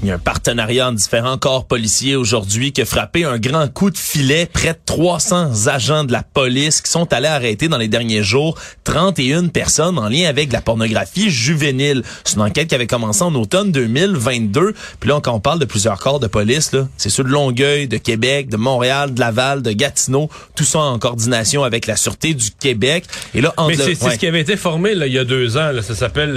Il 0.00 0.08
y 0.08 0.12
a 0.12 0.14
un 0.14 0.18
partenariat 0.18 0.88
en 0.88 0.92
différents 0.92 1.38
corps 1.38 1.66
policiers 1.66 2.14
aujourd'hui 2.14 2.70
qui 2.70 2.82
a 2.82 2.84
frappé 2.84 3.24
un 3.24 3.36
grand 3.36 3.66
coup 3.66 3.90
de 3.90 3.98
filet. 3.98 4.48
Près 4.52 4.74
de 4.74 4.78
300 4.86 5.66
agents 5.66 6.04
de 6.04 6.12
la 6.12 6.22
police 6.22 6.80
qui 6.80 6.90
sont 6.90 7.12
allés 7.12 7.26
arrêter 7.26 7.66
dans 7.66 7.78
les 7.78 7.88
derniers 7.88 8.22
jours 8.22 8.56
31 8.84 9.48
personnes 9.48 9.98
en 9.98 10.08
lien 10.08 10.28
avec 10.28 10.52
la 10.52 10.60
pornographie 10.60 11.30
juvénile. 11.30 12.04
C'est 12.22 12.36
une 12.36 12.42
enquête 12.42 12.68
qui 12.68 12.76
avait 12.76 12.86
commencé 12.86 13.24
en 13.24 13.34
automne 13.34 13.72
2022. 13.72 14.72
Puis 15.00 15.10
là, 15.10 15.20
quand 15.20 15.32
on 15.32 15.40
parle 15.40 15.58
de 15.58 15.64
plusieurs 15.64 15.98
corps 15.98 16.20
de 16.20 16.28
police, 16.28 16.70
là, 16.70 16.86
c'est 16.96 17.10
ceux 17.10 17.24
de 17.24 17.30
Longueuil, 17.30 17.88
de 17.88 17.96
Québec, 17.96 18.48
de 18.48 18.56
Montréal, 18.56 19.14
de 19.14 19.18
Laval, 19.18 19.62
de 19.62 19.72
Gatineau, 19.72 20.30
tout 20.54 20.64
ça 20.64 20.78
en 20.78 21.00
coordination 21.00 21.64
avec 21.64 21.88
la 21.88 21.96
Sûreté 21.96 22.34
du 22.34 22.52
Québec. 22.52 23.04
Et 23.34 23.40
là, 23.40 23.52
Mais 23.66 23.74
c'est 23.74 23.96
ce 23.96 24.16
qui 24.16 24.28
avait 24.28 24.42
été 24.42 24.56
formé 24.56 24.94
là, 24.94 25.08
il 25.08 25.12
y 25.12 25.18
a 25.18 25.24
deux 25.24 25.56
ans. 25.56 25.72
Là, 25.72 25.82
ça 25.82 25.96
s'appelle 25.96 26.34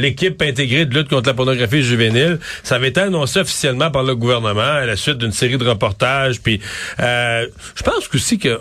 l'équipe 0.00 0.42
intégrée 0.42 0.84
de 0.84 0.94
lutte 0.94 1.08
contre 1.08 1.28
la 1.28 1.34
pornographie 1.34 1.82
juvénile. 1.82 2.38
Ça 2.62 2.76
avait 2.76 2.89
été 2.90 3.00
annoncé 3.00 3.40
officiellement 3.40 3.90
par 3.90 4.02
le 4.02 4.14
gouvernement 4.14 4.60
à 4.60 4.86
la 4.86 4.96
suite 4.96 5.18
d'une 5.18 5.32
série 5.32 5.58
de 5.58 5.68
reportages. 5.68 6.40
Puis, 6.40 6.60
euh, 7.00 7.46
je 7.74 7.82
pense 7.82 8.08
aussi 8.14 8.38
que 8.38 8.58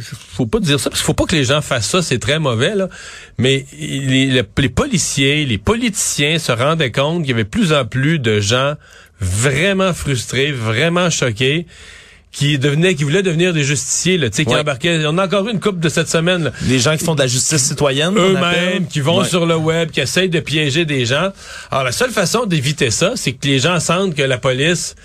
faut 0.00 0.46
pas 0.46 0.60
dire 0.60 0.78
ça 0.78 0.90
parce 0.90 1.00
qu'il 1.00 1.06
faut 1.06 1.14
pas 1.14 1.24
que 1.24 1.34
les 1.34 1.44
gens 1.44 1.62
fassent 1.62 1.88
ça, 1.88 2.02
c'est 2.02 2.18
très 2.18 2.38
mauvais 2.38 2.74
là. 2.74 2.88
Mais 3.38 3.66
les, 3.78 4.42
policiers, 4.68 5.44
les 5.44 5.58
politiciens 5.58 6.38
se 6.38 6.52
rendaient 6.52 6.92
compte 6.92 7.20
qu'il 7.20 7.30
y 7.30 7.32
avait 7.32 7.44
plus 7.44 7.72
en 7.72 7.84
plus 7.84 8.18
de 8.18 8.40
gens 8.40 8.74
vraiment 9.20 9.94
frustrés, 9.94 10.52
vraiment 10.52 11.10
choqués 11.10 11.66
qui 12.32 12.58
devenaient, 12.58 12.94
qui 12.94 13.04
voulaient 13.04 13.22
devenir 13.22 13.54
des 13.54 13.64
justiciers, 13.64 14.18
là, 14.18 14.28
tu 14.28 14.36
sais, 14.36 14.44
qui 14.44 14.54
embarquaient. 14.54 15.06
On 15.06 15.16
a 15.16 15.24
encore 15.24 15.48
eu 15.48 15.52
une 15.52 15.60
coupe 15.60 15.80
de 15.80 15.88
cette 15.88 16.08
semaine. 16.08 16.44
Là. 16.44 16.52
Les 16.66 16.78
gens 16.78 16.96
qui 16.96 17.04
font 17.04 17.14
de 17.14 17.20
la 17.20 17.26
justice 17.26 17.62
citoyenne. 17.62 18.14
Eux-mêmes, 18.16 18.86
qui 18.86 19.00
vont 19.00 19.24
sur 19.24 19.46
le 19.46 19.56
web, 19.56 19.90
qui 19.90 20.00
essayent 20.00 20.28
de 20.28 20.40
piéger 20.40 20.84
des 20.84 21.06
gens. 21.06 21.32
Alors, 21.70 21.84
la 21.84 21.92
seule 21.92 22.10
façon 22.10 22.44
d'éviter 22.44 22.90
ça, 22.90 23.12
c'est 23.16 23.32
que 23.32 23.46
les 23.46 23.58
gens 23.58 23.80
sentent 23.80 24.14
que 24.14 24.22
la 24.22 24.36
police 24.36 24.96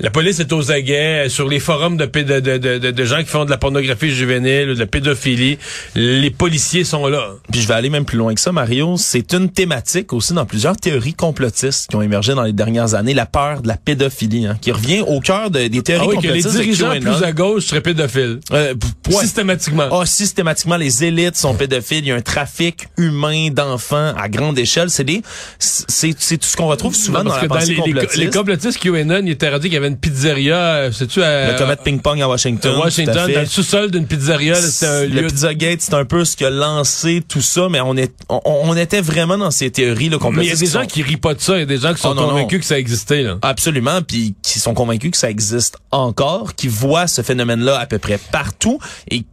la 0.00 0.10
police 0.10 0.40
est 0.40 0.52
aux 0.52 0.72
aguets 0.72 1.28
sur 1.28 1.46
les 1.46 1.60
forums 1.60 1.96
de, 1.96 2.06
de, 2.06 2.40
de, 2.40 2.90
de, 2.90 3.04
gens 3.04 3.18
qui 3.18 3.26
font 3.26 3.44
de 3.44 3.50
la 3.50 3.58
pornographie 3.58 4.10
juvénile 4.10 4.68
de 4.68 4.78
la 4.78 4.86
pédophilie. 4.86 5.58
Les 5.94 6.30
policiers 6.30 6.84
sont 6.84 7.06
là. 7.06 7.34
Puis 7.52 7.60
je 7.60 7.68
vais 7.68 7.74
aller 7.74 7.90
même 7.90 8.06
plus 8.06 8.16
loin 8.16 8.34
que 8.34 8.40
ça, 8.40 8.50
Mario. 8.50 8.96
C'est 8.96 9.34
une 9.34 9.50
thématique 9.50 10.12
aussi 10.14 10.32
dans 10.32 10.46
plusieurs 10.46 10.76
théories 10.76 11.12
complotistes 11.12 11.90
qui 11.90 11.96
ont 11.96 12.02
émergé 12.02 12.34
dans 12.34 12.44
les 12.44 12.54
dernières 12.54 12.94
années, 12.94 13.12
la 13.12 13.26
peur 13.26 13.60
de 13.60 13.68
la 13.68 13.76
pédophilie, 13.76 14.46
hein, 14.46 14.56
qui 14.60 14.72
revient 14.72 15.02
au 15.06 15.20
cœur 15.20 15.50
des 15.50 15.68
théories 15.82 16.04
ah 16.04 16.08
oui, 16.08 16.14
complotistes. 16.16 16.48
Que 16.48 16.58
les 16.58 16.64
dirigeants 16.64 17.00
plus 17.00 17.24
à 17.24 17.32
gauche 17.32 17.66
seraient 17.66 17.82
pédophiles. 17.82 18.40
Euh, 18.52 18.74
Systématiquement. 19.10 19.88
Ah, 19.92 20.06
systématiquement, 20.06 20.76
les 20.76 21.04
élites 21.04 21.36
sont 21.36 21.54
pédophiles. 21.54 21.98
Il 21.98 22.08
y 22.08 22.12
a 22.12 22.16
un 22.16 22.22
trafic 22.22 22.88
humain 22.96 23.50
d'enfants 23.50 24.14
à 24.16 24.28
grande 24.28 24.58
échelle. 24.58 24.88
C'est 24.88 25.04
des, 25.04 25.20
c'est, 25.58 26.14
tout 26.14 26.46
ce 26.46 26.56
qu'on 26.56 26.68
retrouve 26.68 26.94
souvent 26.94 27.22
dans 27.22 27.36
la 27.36 27.46
dans 27.46 27.58
les, 27.58 27.74
complotiste. 27.74 28.16
Les, 28.16 28.30
complotistes 28.30 28.78
QAnon, 28.78 29.22
ils 29.24 29.32
étaient 29.32 29.50
dit 29.58 29.64
qu'il 29.64 29.74
y 29.74 29.76
avait 29.76 29.89
une 29.90 29.96
pizzeria, 29.96 30.56
euh, 30.56 30.92
sais-tu 30.92 31.20
le 31.20 31.58
comète 31.58 31.82
ping-pong 31.82 32.20
à 32.22 32.28
Washington. 32.28 32.76
Washington, 32.78 33.14
dans 33.32 33.40
le 33.40 33.46
sous-sol 33.46 33.90
d'une 33.90 34.06
pizzeria, 34.06 34.54
c'était 34.54 34.86
un 34.86 35.00
Le 35.02 35.22
lieu. 35.22 35.26
Pizzagate, 35.26 35.80
c'est 35.80 35.94
un 35.94 36.04
peu 36.04 36.24
ce 36.24 36.36
qui 36.36 36.44
a 36.44 36.50
lancé 36.50 37.22
tout 37.26 37.40
ça, 37.42 37.68
mais 37.68 37.80
on 37.80 37.96
est, 37.96 38.12
on, 38.28 38.40
on 38.44 38.76
était 38.76 39.00
vraiment 39.00 39.36
dans 39.38 39.50
ces 39.50 39.70
théories 39.70 40.08
là. 40.08 40.18
Mais 40.32 40.44
il 40.44 40.48
y 40.48 40.52
a 40.52 40.56
des 40.56 40.66
gens 40.66 40.86
qui 40.86 41.02
rient 41.02 41.16
pas 41.16 41.34
de 41.34 41.40
ça, 41.40 41.56
il 41.56 41.60
y 41.60 41.62
a 41.62 41.66
des 41.66 41.78
gens 41.78 41.92
qui 41.94 42.00
sont 42.00 42.10
Oh, 42.10 42.14
non, 42.14 42.22
non. 42.22 42.28
convaincus 42.30 42.60
que 42.60 42.66
ça 42.66 42.78
existait 42.78 43.22
là. 43.22 43.38
Absolument, 43.42 44.00
puis 44.02 44.34
qui 44.42 44.58
sont 44.58 44.74
convaincus 44.74 45.10
que 45.12 45.16
ça 45.16 45.30
existe 45.30 45.76
encore, 45.90 46.54
qui 46.54 46.68
voient 46.68 47.06
ce 47.06 47.22
phénomène-là 47.22 47.78
à 47.78 47.86
peu 47.86 47.98
près 47.98 48.18
partout 48.32 48.78
et 49.10 49.24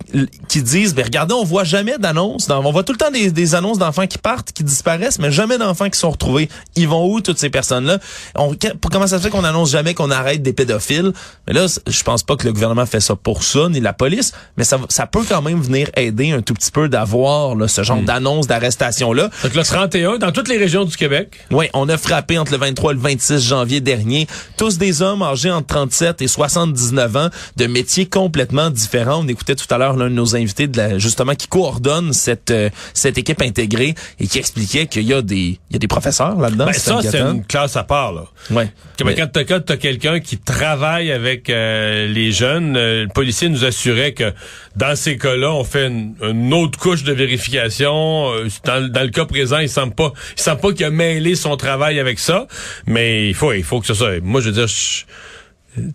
qui 0.47 0.61
disent, 0.61 0.93
ben 0.95 1.05
regardez, 1.05 1.33
on 1.33 1.43
voit 1.43 1.63
jamais 1.63 1.97
d'annonces, 1.97 2.49
on 2.49 2.71
voit 2.71 2.83
tout 2.83 2.93
le 2.93 2.97
temps 2.97 3.11
des, 3.11 3.31
des 3.31 3.55
annonces 3.55 3.77
d'enfants 3.79 4.07
qui 4.07 4.17
partent, 4.17 4.51
qui 4.51 4.63
disparaissent, 4.63 5.19
mais 5.19 5.31
jamais 5.31 5.57
d'enfants 5.57 5.89
qui 5.89 5.99
sont 5.99 6.11
retrouvés. 6.11 6.49
Ils 6.75 6.87
vont 6.87 7.05
où 7.11 7.21
toutes 7.21 7.39
ces 7.39 7.49
personnes-là? 7.49 7.99
On, 8.35 8.55
Comment 8.91 9.07
ça 9.07 9.17
se 9.17 9.23
fait 9.23 9.29
qu'on 9.29 9.43
annonce 9.43 9.71
jamais 9.71 9.93
qu'on 9.93 10.11
arrête 10.11 10.41
des 10.47 10.53
pédophiles 10.53 11.11
Mais 11.47 11.53
là, 11.53 11.65
je 11.87 12.03
pense 12.03 12.23
pas 12.23 12.35
que 12.35 12.45
le 12.45 12.53
gouvernement 12.53 12.85
fait 12.85 12.99
ça 12.99 13.15
pour 13.15 13.43
ça, 13.43 13.69
ni 13.69 13.79
la 13.79 13.93
police, 13.93 14.33
mais 14.57 14.63
ça, 14.63 14.79
ça 14.89 15.05
peut 15.05 15.23
quand 15.27 15.41
même 15.41 15.61
venir 15.61 15.89
aider 15.95 16.31
un 16.31 16.41
tout 16.41 16.53
petit 16.53 16.71
peu 16.71 16.89
d'avoir 16.89 17.55
là, 17.55 17.67
ce 17.67 17.83
genre 17.83 18.01
d'annonces, 18.01 18.47
d'arrestations-là. 18.47 19.29
Donc 19.43 19.53
le 19.53 19.63
31, 19.63 20.17
dans 20.17 20.31
toutes 20.31 20.47
les 20.47 20.57
régions 20.57 20.85
du 20.85 20.95
Québec? 20.95 21.45
Oui, 21.51 21.67
on 21.73 21.87
a 21.89 21.97
frappé 21.97 22.37
entre 22.37 22.51
le 22.51 22.57
23 22.57 22.91
et 22.91 22.95
le 22.95 23.01
26 23.01 23.47
janvier 23.47 23.81
dernier. 23.81 24.27
Tous 24.57 24.77
des 24.77 25.01
hommes 25.01 25.21
âgés 25.21 25.51
entre 25.51 25.67
37 25.67 26.21
et 26.21 26.27
79 26.27 27.15
ans, 27.15 27.29
de 27.55 27.67
métiers 27.67 28.05
complètement 28.05 28.69
différents. 28.69 29.23
On 29.23 29.27
écoutait 29.27 29.55
tout 29.55 29.71
à 29.73 29.77
l'heure 29.77 29.95
l'un 29.95 30.09
de 30.09 30.15
nos 30.15 30.35
invités, 30.35 30.67
de 30.67 30.77
la, 30.77 30.97
justement, 30.97 31.35
qui 31.35 31.47
coordonne 31.47 32.13
cette 32.13 32.51
euh, 32.51 32.69
cette 32.93 33.17
équipe 33.17 33.41
intégrée 33.41 33.95
et 34.19 34.27
qui 34.27 34.37
expliquait 34.37 34.87
qu'il 34.87 35.03
y 35.03 35.13
a 35.13 35.21
des 35.21 35.59
il 35.69 35.73
y 35.73 35.75
a 35.75 35.79
des 35.79 35.87
professeurs 35.87 36.37
là-dedans. 36.39 36.65
Ben, 36.65 36.73
ça, 36.73 36.99
c'est 37.01 37.19
une 37.19 37.45
classe 37.45 37.75
à 37.75 37.83
part, 37.83 38.13
là. 38.13 38.25
Ouais. 38.51 38.71
Que, 38.97 39.03
ben, 39.03 39.15
Quand 39.15 39.27
t'as 39.31 39.43
quand 39.43 39.59
t'as 39.65 39.77
quelqu'un 39.77 40.19
qui 40.19 40.26
travaille 40.35 41.11
avec 41.11 41.49
euh, 41.49 42.07
les 42.07 42.31
jeunes, 42.33 42.75
euh, 42.75 43.03
le 43.03 43.09
policier 43.09 43.47
nous 43.47 43.63
assurait 43.63 44.11
que 44.11 44.33
dans 44.75 44.95
ces 44.97 45.17
cas-là, 45.17 45.53
on 45.53 45.63
fait 45.63 45.87
une, 45.87 46.15
une 46.21 46.53
autre 46.53 46.77
couche 46.77 47.03
de 47.03 47.13
vérification. 47.13 48.31
Euh, 48.33 48.47
Dans, 48.65 48.81
le- 48.83 48.89
dans 48.89 49.03
le 49.03 49.09
cas 49.09 49.25
présent, 49.25 49.59
il 49.59 49.69
semble 49.69 49.95
pas, 49.95 50.11
il 50.35 50.41
semble 50.41 50.59
pas 50.59 50.73
qu'il 50.73 50.85
a 50.85 50.89
mêlé 50.89 51.35
son 51.35 51.55
travail 51.55 51.99
avec 51.99 52.19
ça, 52.19 52.47
mais 52.85 53.29
il 53.29 53.33
faut, 53.33 53.53
il 53.53 53.63
faut 53.63 53.79
que 53.79 53.87
ce 53.87 53.93
soit. 53.93 54.19
Moi, 54.21 54.41
je 54.41 54.47
veux 54.47 54.51
dire, 54.53 54.67
je- 54.67 55.05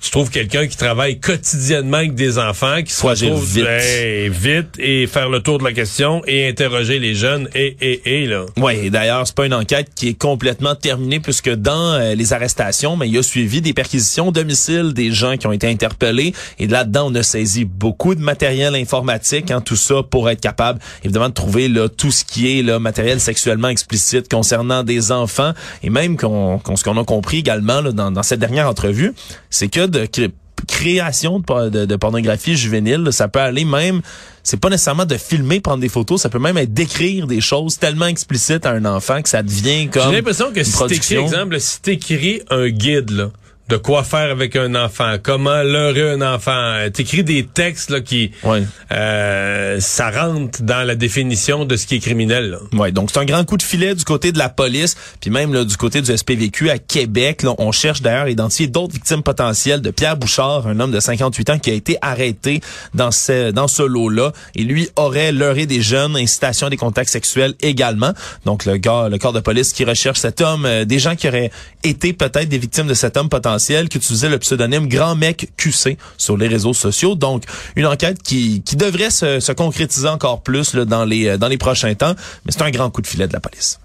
tu 0.01 0.11
trouves 0.11 0.31
quelqu'un 0.31 0.67
qui 0.67 0.77
travaille 0.77 1.19
quotidiennement 1.21 1.99
avec 1.99 2.15
des 2.15 2.39
enfants, 2.39 2.83
qui 2.83 2.93
se 2.93 3.01
Faut 3.01 3.09
agir 3.09 3.31
retrouve 3.31 3.49
vite. 3.55 3.67
hey, 3.67 4.29
vite 4.29 4.69
et 4.79 5.07
faire 5.07 5.29
le 5.29 5.41
tour 5.41 5.59
de 5.59 5.65
la 5.65 5.73
question 5.73 6.23
et 6.27 6.47
interroger 6.49 6.99
les 6.99 7.15
jeunes 7.15 7.49
et 7.55 7.77
et 7.81 8.23
et 8.23 8.27
là. 8.27 8.45
Oui, 8.57 8.75
et 8.85 8.91
d'ailleurs, 8.91 9.27
c'est 9.27 9.35
pas 9.35 9.47
une 9.47 9.55
enquête 9.55 9.89
qui 9.95 10.09
est 10.09 10.15
complètement 10.19 10.75
terminée 10.75 11.21
puisque 11.21 11.51
dans 11.51 11.95
euh, 11.95 12.15
les 12.15 12.33
arrestations, 12.33 12.97
mais 12.97 13.09
il 13.09 13.15
y 13.15 13.19
a 13.19 13.23
suivi 13.23 13.61
des 13.61 13.73
perquisitions 13.73 14.29
au 14.29 14.33
domicile 14.33 14.93
des 14.95 15.13
gens 15.13 15.37
qui 15.37 15.47
ont 15.47 15.53
été 15.53 15.69
interpellés 15.69 16.35
et 16.59 16.67
là-dedans, 16.67 17.09
on 17.11 17.15
a 17.15 17.23
saisi 17.23 17.65
beaucoup 17.65 18.15
de 18.15 18.21
matériel 18.21 18.75
informatique, 18.75 19.51
hein, 19.51 19.61
tout 19.61 19.77
ça 19.77 20.03
pour 20.09 20.31
être 20.31 20.41
capable 20.41 20.79
évidemment 21.05 21.29
de 21.29 21.35
trouver 21.35 21.69
là 21.69 21.89
tout 21.89 22.11
ce 22.11 22.25
qui 22.25 22.59
est 22.59 22.63
là 22.63 22.79
matériel 22.79 23.21
sexuellement 23.21 23.69
explicite 23.69 24.29
concernant 24.31 24.83
des 24.85 25.13
enfants 25.13 25.53
et 25.83 25.91
même 25.91 26.17
qu'on 26.17 26.59
qu'on- 26.59 26.77
ce 26.77 26.85
qu'on 26.85 26.97
a 26.99 27.05
compris 27.05 27.39
également 27.39 27.81
là, 27.81 27.93
dans, 27.93 28.11
dans 28.11 28.23
cette 28.23 28.41
dernière 28.41 28.69
entrevue, 28.69 29.13
c'est 29.51 29.69
que 29.73 29.87
de 29.87 30.07
cré- 30.07 30.31
création 30.69 31.41
de, 31.41 31.45
por- 31.45 31.71
de- 31.71 31.85
de 31.87 31.97
pornographie 31.97 32.57
juvénile, 32.57 33.09
ça 33.11 33.27
peut 33.29 33.41
aller 33.41 33.65
même 33.65 34.01
c'est 34.45 34.59
pas 34.61 34.71
nécessairement 34.71 35.05
de 35.07 35.17
filmer, 35.17 35.61
prendre 35.61 35.81
des 35.81 35.89
photos, 35.89 36.21
ça 36.23 36.29
peut 36.29 36.39
même 36.41 36.57
être 36.57 36.73
d'écrire 36.75 37.27
des 37.29 37.41
choses 37.41 37.79
tellement 37.79 38.07
explicites 38.07 38.67
à 38.67 38.71
un 38.73 38.85
enfant 38.85 39.23
que 39.23 39.29
ça 39.29 39.43
devient 39.43 39.89
comme 39.89 40.11
J'ai 40.11 40.17
l'impression 40.17 40.51
que 40.53 40.59
une 40.59 40.65
si 40.65 40.73
t'écris, 40.89 41.25
exemple, 41.25 41.61
si 41.61 41.81
t'écris 41.81 42.43
un 42.51 42.69
guide, 42.69 43.11
là, 43.11 43.31
de 43.73 43.79
quoi 43.79 44.05
faire 44.05 44.31
avec 44.31 44.55
un 44.55 44.75
enfant, 44.75 45.15
comment 45.23 45.63
leurrer 45.63 46.11
un 46.11 46.21
enfant, 46.21 46.75
t'écris 46.93 47.25
des 47.25 47.47
textes, 47.47 47.89
là, 47.89 48.03
qui, 48.03 48.31
Ouais. 48.45 48.63
euh, 48.93 49.81
ça 49.81 50.11
rentre 50.11 50.63
dans 50.63 50.87
la 50.87 50.95
définition 50.95 51.65
de 51.65 51.77
ce 51.77 51.87
qui 51.87 51.95
est 51.95 52.01
criminel, 52.01 52.51
là. 52.51 52.59
Ouais, 52.79 52.93
donc 52.93 53.09
c'est 53.11 53.19
un 53.19 53.25
grand 53.25 53.45
coup 53.45 53.57
de 53.57 53.63
filet 53.63 53.95
du 53.95 54.05
côté 54.05 54.31
de 54.31 54.37
la 54.39 54.51
police, 54.51 54.95
puis 55.23 55.31
même 55.31 55.55
là, 55.55 55.65
du 55.65 55.75
côté 55.79 56.03
du 56.03 56.15
SPVQ 56.15 56.69
à 56.69 56.77
Québec. 56.77 57.43
Là, 57.45 57.55
on 57.57 57.73
cherche 57.73 58.03
d'ailleurs 58.03 58.25
à 58.25 58.31
identifier 58.31 58.67
d'autres 58.67 58.93
victimes 58.93 59.23
potentielles 59.23 59.81
de 59.81 59.91
Pierre 59.91 60.19
Bouchard, 60.19 60.67
un 60.67 60.79
homme 60.79 60.91
de 60.93 61.01
58 61.01 61.49
ans 61.51 61.59
qui 61.59 61.71
a 61.71 61.75
été 61.75 61.97
arrêté 62.03 62.61
dans 62.93 63.11
ce 63.11 63.53
dans 63.53 63.69
ce 63.69 63.83
lot-là. 63.83 64.33
Et 64.55 64.65
lui 64.65 64.91
aurait 64.97 65.33
leurré 65.33 65.65
des 65.65 65.81
jeunes, 65.81 66.15
incitation 66.17 66.67
à 66.67 66.71
des 66.71 66.77
contacts 66.77 67.09
sexuels 67.11 67.55
également. 67.63 68.13
Donc 68.45 68.67
le 68.67 68.77
gars, 68.77 69.09
le 69.11 69.17
corps 69.17 69.33
de 69.33 69.41
police 69.41 69.73
qui 69.73 69.85
recherche 69.87 70.19
cet 70.19 70.43
homme, 70.43 70.67
euh, 70.67 70.85
des 70.85 70.99
gens 70.99 71.17
qui 71.17 71.27
auraient 71.27 71.51
été 71.85 72.13
peut-être 72.13 72.49
des 72.51 72.59
victimes 72.59 72.87
de 72.87 72.95
cet 72.95 73.17
homme 73.17 73.31
potentiel, 73.31 73.62
qui 73.89 73.99
utilisait 73.99 74.29
le 74.29 74.39
pseudonyme 74.39 74.89
Grand 74.89 75.15
Mec 75.15 75.51
QC 75.57 75.97
sur 76.19 76.37
les 76.37 76.49
réseaux 76.49 76.75
sociaux. 76.75 77.15
Donc 77.15 77.45
une 77.77 77.87
enquête 77.87 78.23
qui 78.23 78.63
qui 78.63 78.77
devrait 78.77 79.11
se, 79.11 79.41
se 79.41 79.53
concrétiser 79.53 80.09
encore 80.09 80.43
plus 80.43 80.75
dans 80.75 81.05
les 81.05 81.29
euh, 81.29 81.39
dans 81.39 81.49
les 81.49 81.59
prochains 81.59 81.95
temps. 81.95 82.15
Mais 82.45 82.53
c'est 82.53 82.63
un 82.63 82.71
grand 82.71 82.91
coup 82.91 83.03
de 83.03 83.07
filet 83.07 83.29
de 83.29 83.33
la 83.33 83.41
police. 83.41 83.79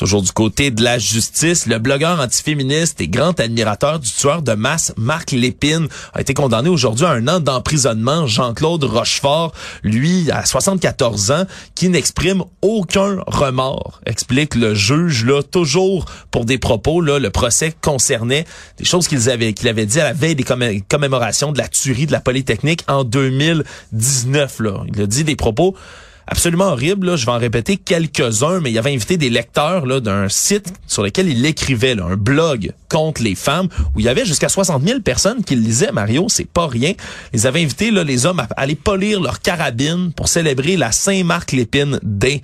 Toujours 0.00 0.22
du 0.22 0.32
côté 0.32 0.70
de 0.70 0.82
la 0.82 0.98
justice, 0.98 1.66
le 1.66 1.78
blogueur 1.78 2.20
antiféministe 2.20 3.02
et 3.02 3.08
grand 3.08 3.38
admirateur 3.38 3.98
du 3.98 4.10
tueur 4.10 4.40
de 4.40 4.54
masse 4.54 4.94
Marc 4.96 5.32
Lépine 5.32 5.88
a 6.14 6.22
été 6.22 6.32
condamné 6.32 6.70
aujourd'hui 6.70 7.04
à 7.04 7.10
un 7.10 7.28
an 7.28 7.38
d'emprisonnement. 7.38 8.26
Jean-Claude 8.26 8.82
Rochefort, 8.82 9.52
lui, 9.82 10.30
à 10.30 10.46
74 10.46 11.32
ans, 11.32 11.44
qui 11.74 11.90
n'exprime 11.90 12.42
aucun 12.62 13.18
remords, 13.26 14.00
explique 14.06 14.54
le 14.54 14.74
juge, 14.74 15.26
là, 15.26 15.42
toujours 15.42 16.06
pour 16.30 16.46
des 16.46 16.56
propos, 16.56 17.02
là, 17.02 17.18
le 17.18 17.28
procès 17.28 17.74
concernait 17.82 18.46
des 18.78 18.86
choses 18.86 19.06
qu'il 19.06 19.28
avait, 19.28 19.52
qu'il 19.52 19.68
avait 19.68 19.84
dit 19.84 20.00
à 20.00 20.04
la 20.04 20.12
veille 20.14 20.34
des 20.34 20.44
commé- 20.44 20.82
commémorations 20.88 21.52
de 21.52 21.58
la 21.58 21.68
tuerie 21.68 22.06
de 22.06 22.12
la 22.12 22.20
Polytechnique 22.20 22.84
en 22.88 23.04
2019, 23.04 24.60
là. 24.60 24.82
Il 24.94 25.02
a 25.02 25.06
dit 25.06 25.24
des 25.24 25.36
propos 25.36 25.76
absolument 26.30 26.68
horrible. 26.68 27.08
Là. 27.08 27.16
Je 27.16 27.26
vais 27.26 27.32
en 27.32 27.38
répéter 27.38 27.76
quelques-uns, 27.76 28.60
mais 28.60 28.70
il 28.70 28.78
avait 28.78 28.94
invité 28.94 29.16
des 29.16 29.28
lecteurs 29.30 30.00
d'un 30.00 30.28
site 30.28 30.72
sur 30.86 31.02
lequel 31.02 31.28
il 31.28 31.44
écrivait, 31.44 31.98
un 32.00 32.16
blog 32.16 32.72
contre 32.88 33.22
les 33.22 33.34
femmes, 33.34 33.68
où 33.94 34.00
il 34.00 34.06
y 34.06 34.08
avait 34.08 34.24
jusqu'à 34.24 34.48
60 34.48 34.82
000 34.86 35.00
personnes 35.00 35.44
qui 35.44 35.56
le 35.56 35.62
lisaient. 35.62 35.92
Mario, 35.92 36.26
c'est 36.28 36.48
pas 36.48 36.66
rien. 36.66 36.92
Ils 37.32 37.46
avaient 37.46 37.62
invité 37.62 37.90
là, 37.90 38.04
les 38.04 38.26
hommes 38.26 38.40
à 38.40 38.48
aller 38.56 38.74
polir 38.74 39.20
leur 39.20 39.40
carabine 39.40 40.12
pour 40.12 40.28
célébrer 40.28 40.76
la 40.76 40.92
Saint-Marc-Lépine 40.92 41.98
Day. 42.02 42.42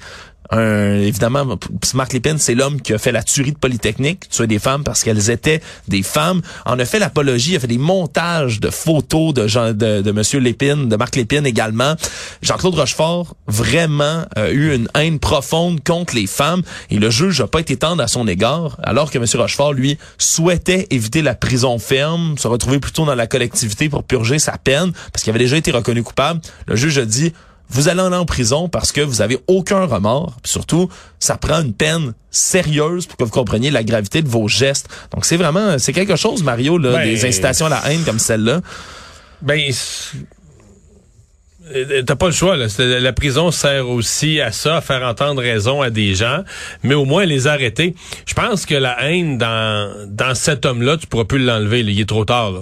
Un, 0.50 1.00
évidemment, 1.00 1.58
Marc 1.94 2.12
Lépine, 2.12 2.38
c'est 2.38 2.54
l'homme 2.54 2.80
qui 2.80 2.92
a 2.92 2.98
fait 2.98 3.12
la 3.12 3.22
tuerie 3.22 3.52
de 3.52 3.58
Polytechnique, 3.58 4.28
tuer 4.28 4.46
des 4.46 4.58
femmes 4.58 4.84
parce 4.84 5.02
qu'elles 5.02 5.30
étaient 5.30 5.60
des 5.88 6.02
femmes. 6.02 6.42
En 6.64 6.78
a 6.78 6.84
fait 6.84 6.98
l'apologie, 6.98 7.56
a 7.56 7.60
fait 7.60 7.66
des 7.66 7.78
montages 7.78 8.60
de 8.60 8.70
photos 8.70 9.34
de 9.34 9.46
Jean, 9.46 9.72
de, 9.72 10.02
de 10.02 10.12
Monsieur 10.12 10.38
Lépine, 10.38 10.88
de 10.88 10.96
Marc 10.96 11.16
Lépine 11.16 11.46
également. 11.46 11.94
Jean-Claude 12.42 12.74
Rochefort 12.74 13.34
vraiment 13.46 14.24
a 14.36 14.50
eu 14.50 14.74
une 14.74 14.88
haine 14.94 15.18
profonde 15.18 15.82
contre 15.82 16.14
les 16.14 16.26
femmes 16.26 16.62
et 16.90 16.98
le 16.98 17.10
juge 17.10 17.40
n'a 17.40 17.46
pas 17.46 17.60
été 17.60 17.76
tendre 17.76 18.02
à 18.02 18.08
son 18.08 18.26
égard, 18.28 18.78
alors 18.82 19.10
que 19.10 19.18
Monsieur 19.18 19.38
Rochefort, 19.38 19.72
lui, 19.72 19.98
souhaitait 20.18 20.86
éviter 20.90 21.22
la 21.22 21.34
prison 21.34 21.78
ferme, 21.78 22.36
se 22.38 22.48
retrouver 22.48 22.78
plutôt 22.78 23.04
dans 23.04 23.14
la 23.14 23.26
collectivité 23.26 23.88
pour 23.88 24.04
purger 24.04 24.38
sa 24.38 24.58
peine, 24.58 24.92
parce 25.12 25.22
qu'il 25.22 25.30
avait 25.30 25.38
déjà 25.38 25.56
été 25.56 25.70
reconnu 25.70 26.02
coupable. 26.02 26.40
Le 26.66 26.76
juge 26.76 26.98
a 26.98 27.04
dit 27.04 27.32
vous 27.68 27.88
allez 27.88 28.00
aller 28.00 28.16
en 28.16 28.24
prison 28.24 28.68
parce 28.68 28.92
que 28.92 29.00
vous 29.00 29.22
avez 29.22 29.38
aucun 29.46 29.84
remords. 29.84 30.36
Puis 30.42 30.52
surtout, 30.52 30.88
ça 31.18 31.36
prend 31.36 31.62
une 31.62 31.74
peine 31.74 32.14
sérieuse 32.30 33.06
pour 33.06 33.16
que 33.16 33.24
vous 33.24 33.30
compreniez 33.30 33.70
la 33.70 33.82
gravité 33.82 34.22
de 34.22 34.28
vos 34.28 34.48
gestes. 34.48 34.88
Donc 35.12 35.24
c'est 35.24 35.36
vraiment, 35.36 35.78
c'est 35.78 35.92
quelque 35.92 36.16
chose, 36.16 36.42
Mario, 36.42 36.78
là, 36.78 36.92
Ben, 36.92 37.04
des 37.04 37.24
incitations 37.24 37.66
à 37.66 37.70
la 37.70 37.92
haine 37.92 38.04
comme 38.04 38.18
celle-là. 38.18 38.60
Ben, 39.42 39.60
T'as 42.06 42.14
pas 42.14 42.26
le 42.26 42.32
choix, 42.32 42.56
là. 42.56 42.66
La 42.78 43.12
prison 43.12 43.50
sert 43.50 43.88
aussi 43.88 44.40
à 44.40 44.52
ça, 44.52 44.76
à 44.76 44.80
faire 44.80 45.02
entendre 45.02 45.42
raison 45.42 45.82
à 45.82 45.90
des 45.90 46.14
gens, 46.14 46.44
mais 46.84 46.94
au 46.94 47.04
moins 47.04 47.24
les 47.24 47.48
arrêter. 47.48 47.96
Je 48.24 48.34
pense 48.34 48.66
que 48.66 48.76
la 48.76 49.02
haine 49.02 49.36
dans, 49.36 49.92
dans 50.06 50.34
cet 50.36 50.64
homme-là, 50.64 50.96
tu 50.96 51.08
pourras 51.08 51.24
plus 51.24 51.44
l'enlever, 51.44 51.80
il 51.80 52.00
est 52.00 52.08
trop 52.08 52.24
tard. 52.24 52.52
Là. 52.52 52.60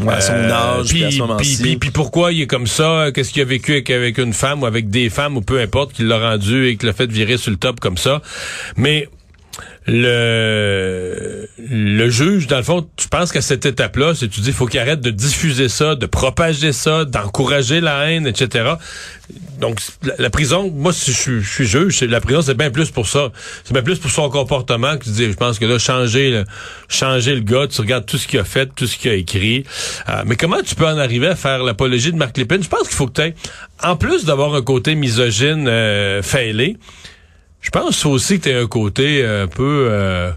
Ouais, 0.00 0.14
à 0.14 0.20
son 0.20 0.32
Euh, 0.32 0.50
âge, 0.50 0.88
puis 0.88 1.04
à 1.04 1.10
ce 1.10 1.62
puis- 1.62 1.76
puis 1.76 1.90
pourquoi 1.90 2.32
il 2.32 2.42
est 2.42 2.46
comme 2.46 2.66
ça? 2.66 3.08
Qu'est-ce 3.12 3.32
qu'il 3.32 3.42
a 3.42 3.44
vécu 3.44 3.72
avec, 3.72 3.90
avec 3.90 4.18
une 4.18 4.32
femme 4.32 4.62
ou 4.62 4.66
avec 4.66 4.90
des 4.90 5.10
femmes 5.10 5.36
ou 5.36 5.40
peu 5.40 5.60
importe 5.60 5.92
qui 5.92 6.04
l'a 6.04 6.18
rendu 6.18 6.68
et 6.68 6.76
qui 6.76 6.86
l'a 6.86 6.92
fait 6.92 7.10
virer 7.10 7.36
sur 7.36 7.50
le 7.50 7.56
top 7.56 7.80
comme 7.80 7.96
ça? 7.98 8.22
Mais 8.76 9.08
le 9.86 11.48
juge, 12.10 12.46
dans 12.46 12.58
le 12.58 12.62
fond, 12.62 12.86
tu 12.96 13.08
penses 13.08 13.32
qu'à 13.32 13.40
cette 13.40 13.66
étape-là, 13.66 14.14
c'est 14.14 14.28
tu 14.28 14.40
dis 14.40 14.52
faut 14.52 14.66
qu'il 14.66 14.80
arrête 14.80 15.00
de 15.00 15.10
diffuser 15.10 15.68
ça, 15.68 15.94
de 15.94 16.06
propager 16.06 16.72
ça, 16.72 17.04
d'encourager 17.04 17.80
la 17.80 18.10
haine, 18.10 18.26
etc. 18.26 18.72
Donc 19.58 19.80
la, 20.18 20.30
prison, 20.30 20.70
moi 20.74 20.92
si 20.92 21.12
je, 21.12 21.40
suis- 21.40 21.66
juge, 21.66 22.02
la 22.02 22.20
prison 22.20 22.42
c'est 22.42 22.56
bien 22.56 22.70
plus 22.70 22.90
pour 22.90 23.08
ça. 23.08 23.32
C'est 23.64 23.72
bien 23.72 23.82
plus 23.82 23.98
pour 23.98 24.10
son 24.10 24.30
comportement 24.30 24.96
que 24.96 25.04
tu 25.04 25.10
dis. 25.10 25.26
Je 25.26 25.36
pense 25.36 25.58
que 25.58 25.64
là 25.64 25.78
changer 25.78 26.44
changer 26.88 27.34
le 27.34 27.40
gars, 27.40 27.66
tu 27.66 27.80
regardes 27.80 28.06
tout 28.06 28.18
ce 28.18 28.28
qu'il 28.28 28.38
a 28.38 28.44
fait, 28.44 28.70
tout 28.74 28.86
ce 28.86 28.96
qu'il 28.96 29.10
a 29.10 29.14
écrit. 29.14 29.64
Euh, 30.08 30.22
mais 30.26 30.36
comment 30.36 30.62
tu 30.64 30.74
peux 30.74 30.86
en 30.86 30.98
arriver 30.98 31.26
à 31.26 31.36
faire 31.36 31.62
l'apologie 31.64 32.12
de 32.12 32.16
Marc 32.16 32.36
Lépine? 32.38 32.62
Je 32.62 32.68
pense 32.68 32.86
qu'il 32.86 32.96
faut 32.96 33.06
que 33.06 33.20
tu 33.20 33.34
en 33.82 33.96
plus 33.96 34.24
d'avoir 34.24 34.54
un 34.54 34.62
côté 34.62 34.94
misogyne 34.94 35.66
euh, 35.68 36.22
failé, 36.22 36.76
je 37.60 37.70
pense 37.70 38.06
aussi 38.06 38.38
que 38.40 38.48
tu 38.48 38.54
as 38.54 38.60
un 38.60 38.66
côté 38.66 39.22
euh, 39.22 39.44
un 39.44 39.48
peu 39.48 39.88
euh, 39.90 40.30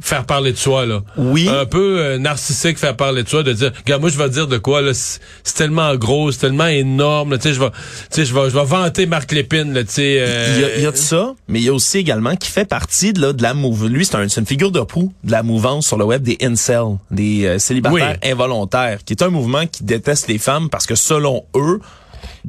faire 0.00 0.24
parler 0.26 0.52
de 0.52 0.56
soi 0.58 0.84
là. 0.84 1.02
Oui. 1.16 1.48
Un 1.48 1.64
peu 1.64 1.98
euh, 1.98 2.18
narcissique 2.18 2.76
faire 2.78 2.96
parler 2.96 3.22
de 3.22 3.28
soi 3.28 3.42
de 3.42 3.52
dire 3.54 3.72
regarde 3.84 4.02
moi 4.02 4.10
je 4.10 4.18
vais 4.18 4.28
dire 4.28 4.46
de 4.46 4.58
quoi 4.58 4.82
là 4.82 4.92
c'est 4.94 5.54
tellement 5.54 5.94
gros, 5.96 6.32
c'est 6.32 6.40
tellement 6.40 6.66
énorme, 6.66 7.30
là, 7.30 7.38
tu 7.38 7.44
sais 7.48 7.54
je 7.54 7.60
vais 7.60 7.70
tu 7.70 7.76
sais 8.10 8.24
je 8.26 8.34
vais 8.34 8.50
je 8.50 8.54
vais 8.58 8.64
vanter 8.64 9.06
Marc 9.06 9.32
Lépine 9.32 9.72
là, 9.72 9.84
tu 9.84 9.92
sais 9.92 10.16
euh, 10.20 10.54
Il 10.56 10.60
y, 10.60 10.64
a, 10.64 10.76
il 10.76 10.82
y 10.82 10.86
a 10.86 10.90
de 10.90 10.96
ça, 10.96 11.34
mais 11.48 11.60
il 11.60 11.64
y 11.64 11.68
a 11.68 11.72
aussi 11.72 11.96
également 11.98 12.36
qui 12.36 12.50
fait 12.50 12.66
partie 12.66 13.12
de, 13.14 13.20
là, 13.22 13.32
de 13.32 13.42
la 13.42 13.54
move. 13.54 13.86
Lui, 13.88 14.04
c'est 14.04 14.16
un, 14.16 14.26
une 14.26 14.46
figure 14.46 14.70
de 14.70 14.80
proue 14.80 15.12
de 15.24 15.32
la 15.32 15.42
mouvance 15.42 15.86
sur 15.86 15.96
le 15.96 16.04
web 16.04 16.22
des 16.22 16.36
incels, 16.42 16.98
des 17.10 17.46
euh, 17.46 17.58
célibataires 17.58 18.18
involontaires, 18.22 19.02
qui 19.04 19.14
est 19.14 19.22
un 19.22 19.30
mouvement 19.30 19.66
qui 19.66 19.84
déteste 19.84 20.28
les 20.28 20.38
femmes 20.38 20.68
parce 20.68 20.84
que 20.86 20.94
selon 20.94 21.44
eux, 21.54 21.80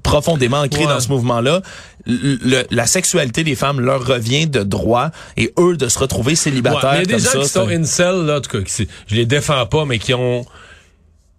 profondément 0.03 0.59
ancré 0.61 0.81
Ouais. 0.85 0.87
dans 0.93 0.99
ce 0.99 1.07
mouvement-là, 1.09 1.61
le- 2.07 2.63
la 2.71 2.85
sexualité 2.87 3.43
des 3.43 3.55
femmes 3.55 3.79
leur 3.81 4.05
revient 4.05 4.47
de 4.47 4.63
droit 4.63 5.11
et 5.35 5.53
eux 5.59 5.75
de 5.77 5.87
se 5.89 5.99
retrouver 5.99 6.31
Ouais, 6.31 6.35
célibataires 6.35 6.93
mais 6.93 7.03
il 7.03 7.11
y 7.11 7.13
a 7.13 7.17
des 7.17 7.23
gens 7.23 7.31
ça. 7.31 7.39
qui 7.39 7.47
sont 7.49 7.67
incel 7.67 8.25
là 8.25 8.37
en 8.37 8.41
tout 8.41 8.49
cas 8.57 8.61
qui, 8.63 8.87
je 9.07 9.15
les 9.15 9.25
défends 9.25 9.65
pas 9.65 9.85
mais 9.85 9.99
qui 9.99 10.13
ont 10.13 10.45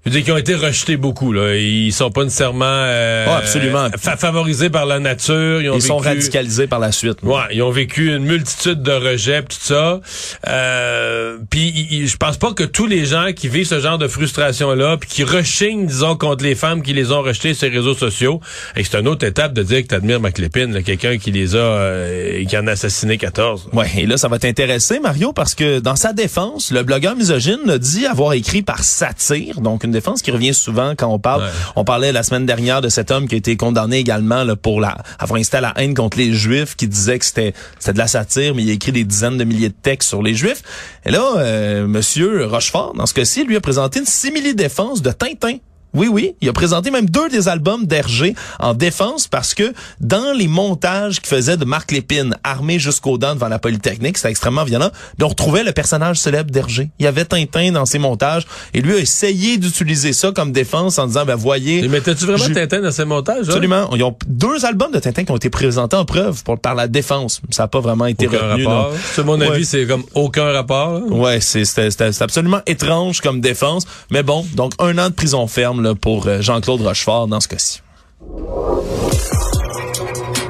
je 0.04 0.10
veux 0.10 0.16
dire, 0.16 0.24
qui 0.24 0.32
ont 0.32 0.36
été 0.38 0.54
rejetés 0.54 0.96
beaucoup 0.96 1.32
là. 1.32 1.54
Ils 1.56 1.92
sont 1.92 2.10
pas 2.10 2.24
nécessairement 2.24 2.64
euh, 2.66 3.26
Ah, 3.28 3.38
absolument. 3.38 3.88
fa- 3.98 4.16
favorisés 4.16 4.70
par 4.70 4.86
la 4.86 5.00
nature. 5.00 5.60
Ils, 5.60 5.68
ont 5.70 5.74
ils 5.76 5.82
sont 5.82 5.98
radicalisés 5.98 6.66
par 6.66 6.78
la 6.78 6.92
suite. 6.92 7.18
Ouais, 7.22 7.40
ils 7.52 7.62
ont 7.62 7.70
vécu 7.70 8.08
une 8.14 8.24
multitude 8.24 8.82
de 8.82 8.92
rejets, 8.92 9.42
tout 9.42 9.56
ça. 9.60 10.00
Euh, 10.46 11.38
puis 11.50 12.06
je 12.06 12.16
pense 12.16 12.36
pas 12.36 12.52
que 12.52 12.64
tous 12.64 12.86
les 12.86 13.04
gens 13.04 13.32
qui 13.34 13.48
vivent 13.48 13.66
ce 13.66 13.80
genre 13.80 13.98
de 13.98 14.08
frustration-là, 14.08 14.96
puis 14.98 15.08
qui 15.10 15.24
rechignent, 15.24 15.86
disons, 15.86 16.16
contre 16.16 16.44
les 16.44 16.54
femmes 16.54 16.82
qui 16.82 16.92
les 16.92 17.12
ont 17.12 17.22
rejetés 17.22 17.54
sur 17.54 17.68
les 17.68 17.76
réseaux 17.76 17.94
sociaux, 17.94 18.40
et 18.76 18.84
c'est 18.84 18.98
une 18.98 19.08
autre 19.08 19.26
étape 19.26 19.52
de 19.52 19.62
dire 19.62 19.82
que 19.82 19.88
t'admires 19.88 20.20
McLépine, 20.20 20.72
là, 20.72 20.82
quelqu'un 20.82 21.18
qui 21.18 21.32
les 21.32 21.54
a, 21.54 21.58
euh, 21.58 22.44
qui 22.44 22.56
en 22.56 22.66
a 22.66 22.72
assassiné 22.72 23.18
14. 23.18 23.68
Ouais, 23.72 23.86
et 23.96 24.06
là, 24.06 24.16
ça 24.16 24.28
va 24.28 24.38
t'intéresser, 24.38 25.00
Mario, 25.00 25.32
parce 25.32 25.54
que 25.54 25.80
dans 25.80 25.96
sa 25.96 26.12
défense, 26.12 26.70
le 26.70 26.82
blogueur 26.82 27.16
misogyne 27.16 27.68
a 27.68 27.78
dit 27.78 28.06
avoir 28.06 28.32
écrit 28.32 28.62
par 28.62 28.82
satire, 28.84 29.60
donc 29.60 29.84
une 29.88 29.92
défense 29.92 30.22
qui 30.22 30.30
revient 30.30 30.54
souvent 30.54 30.94
quand 30.96 31.08
on 31.08 31.18
parle. 31.18 31.42
Ouais. 31.42 31.48
On 31.76 31.84
parlait 31.84 32.12
la 32.12 32.22
semaine 32.22 32.46
dernière 32.46 32.80
de 32.80 32.88
cet 32.88 33.10
homme 33.10 33.26
qui 33.26 33.34
a 33.34 33.38
été 33.38 33.56
condamné 33.56 33.98
également 33.98 34.44
là, 34.44 34.56
pour 34.56 34.80
la, 34.80 34.98
avoir 35.18 35.40
à 35.52 35.60
la 35.60 35.72
haine 35.76 35.94
contre 35.94 36.18
les 36.18 36.32
Juifs, 36.32 36.76
qui 36.76 36.88
disait 36.88 37.18
que 37.18 37.24
c'était 37.24 37.54
c'était 37.78 37.94
de 37.94 37.98
la 37.98 38.06
satire, 38.06 38.54
mais 38.54 38.62
il 38.62 38.70
a 38.70 38.72
écrit 38.72 38.92
des 38.92 39.04
dizaines 39.04 39.38
de 39.38 39.44
milliers 39.44 39.68
de 39.68 39.74
textes 39.80 40.08
sur 40.08 40.22
les 40.22 40.34
Juifs. 40.34 40.62
Et 41.04 41.10
là, 41.10 41.24
euh, 41.36 41.86
Monsieur 41.86 42.46
Rochefort, 42.46 42.94
dans 42.94 43.06
ce 43.06 43.14
cas-ci, 43.14 43.44
lui 43.44 43.56
a 43.56 43.60
présenté 43.60 44.00
une 44.00 44.06
simili-défense 44.06 45.02
de 45.02 45.10
Tintin. 45.10 45.58
Oui, 45.94 46.08
oui, 46.08 46.34
il 46.40 46.48
a 46.48 46.52
présenté 46.52 46.90
même 46.90 47.08
deux 47.08 47.28
des 47.28 47.48
albums 47.48 47.86
d'Hergé 47.86 48.34
en 48.60 48.74
défense 48.74 49.26
parce 49.26 49.54
que 49.54 49.72
dans 50.00 50.32
les 50.36 50.48
montages 50.48 51.20
qu'il 51.20 51.28
faisait 51.28 51.56
de 51.56 51.64
Marc 51.64 51.92
Lépine, 51.92 52.36
armé 52.44 52.78
jusqu'aux 52.78 53.18
dents 53.18 53.34
devant 53.34 53.48
la 53.48 53.58
Polytechnique, 53.58 54.18
c'était 54.18 54.30
extrêmement 54.30 54.64
violent, 54.64 54.90
mais 55.18 55.24
on 55.24 55.28
retrouvait 55.28 55.64
le 55.64 55.72
personnage 55.72 56.18
célèbre 56.18 56.50
d'Hergé. 56.50 56.90
Il 56.98 57.04
y 57.04 57.06
avait 57.06 57.24
Tintin 57.24 57.72
dans 57.72 57.86
ses 57.86 57.98
montages 57.98 58.46
et 58.74 58.80
lui 58.80 58.94
a 58.94 58.98
essayé 58.98 59.56
d'utiliser 59.58 60.12
ça 60.12 60.30
comme 60.32 60.52
défense 60.52 60.98
en 60.98 61.06
disant, 61.06 61.24
ben 61.24 61.34
voyez... 61.36 61.84
Et 61.84 61.88
mettais-tu 61.88 62.24
vraiment 62.26 62.44
je- 62.44 62.52
Tintin 62.52 62.80
dans 62.80 62.92
ces 62.92 63.04
montages? 63.04 63.46
hein? 63.46 63.48
Absolument. 63.48 63.88
Ils 63.94 64.02
ont 64.04 64.16
deux 64.26 64.64
albums 64.64 64.92
de 64.92 64.98
Tintin 64.98 65.24
qui 65.24 65.32
ont 65.32 65.36
été 65.36 65.50
présentés 65.50 65.96
en 65.96 66.04
preuve 66.04 66.42
pour, 66.44 66.58
par 66.58 66.74
la 66.74 66.86
défense. 66.88 67.40
Ça 67.50 67.64
n'a 67.64 67.68
pas 67.68 67.80
vraiment 67.80 68.06
été 68.06 68.26
Aucun 68.28 68.38
retenu. 68.52 68.66
rapport. 68.66 68.92
C'est 69.14 69.24
mon 69.24 69.40
avis, 69.40 69.50
Ouais. 69.50 69.64
c'est 69.64 69.86
comme 69.86 70.04
aucun 70.14 70.52
rapport. 70.52 70.92
là. 71.00 71.00
Ouais, 71.06 71.40
c'est 71.40 72.20
absolument 72.20 72.60
étrange 72.66 73.20
comme 73.20 73.40
défense, 73.40 73.84
mais 74.10 74.22
bon, 74.22 74.46
donc 74.54 74.72
un 74.78 74.96
an 74.98 75.08
de 75.08 75.14
prison 75.14 75.46
ferme 75.46 75.77
pour 75.94 76.26
euh, 76.26 76.40
Jean-Claude 76.40 76.82
Rochefort 76.82 77.26
dans 77.28 77.40
ce 77.40 77.48
cas-ci. 77.48 77.80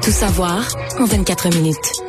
Tout 0.01 0.11
savoir 0.11 0.67
en 0.99 1.05
24 1.05 1.55
minutes. 1.55 2.08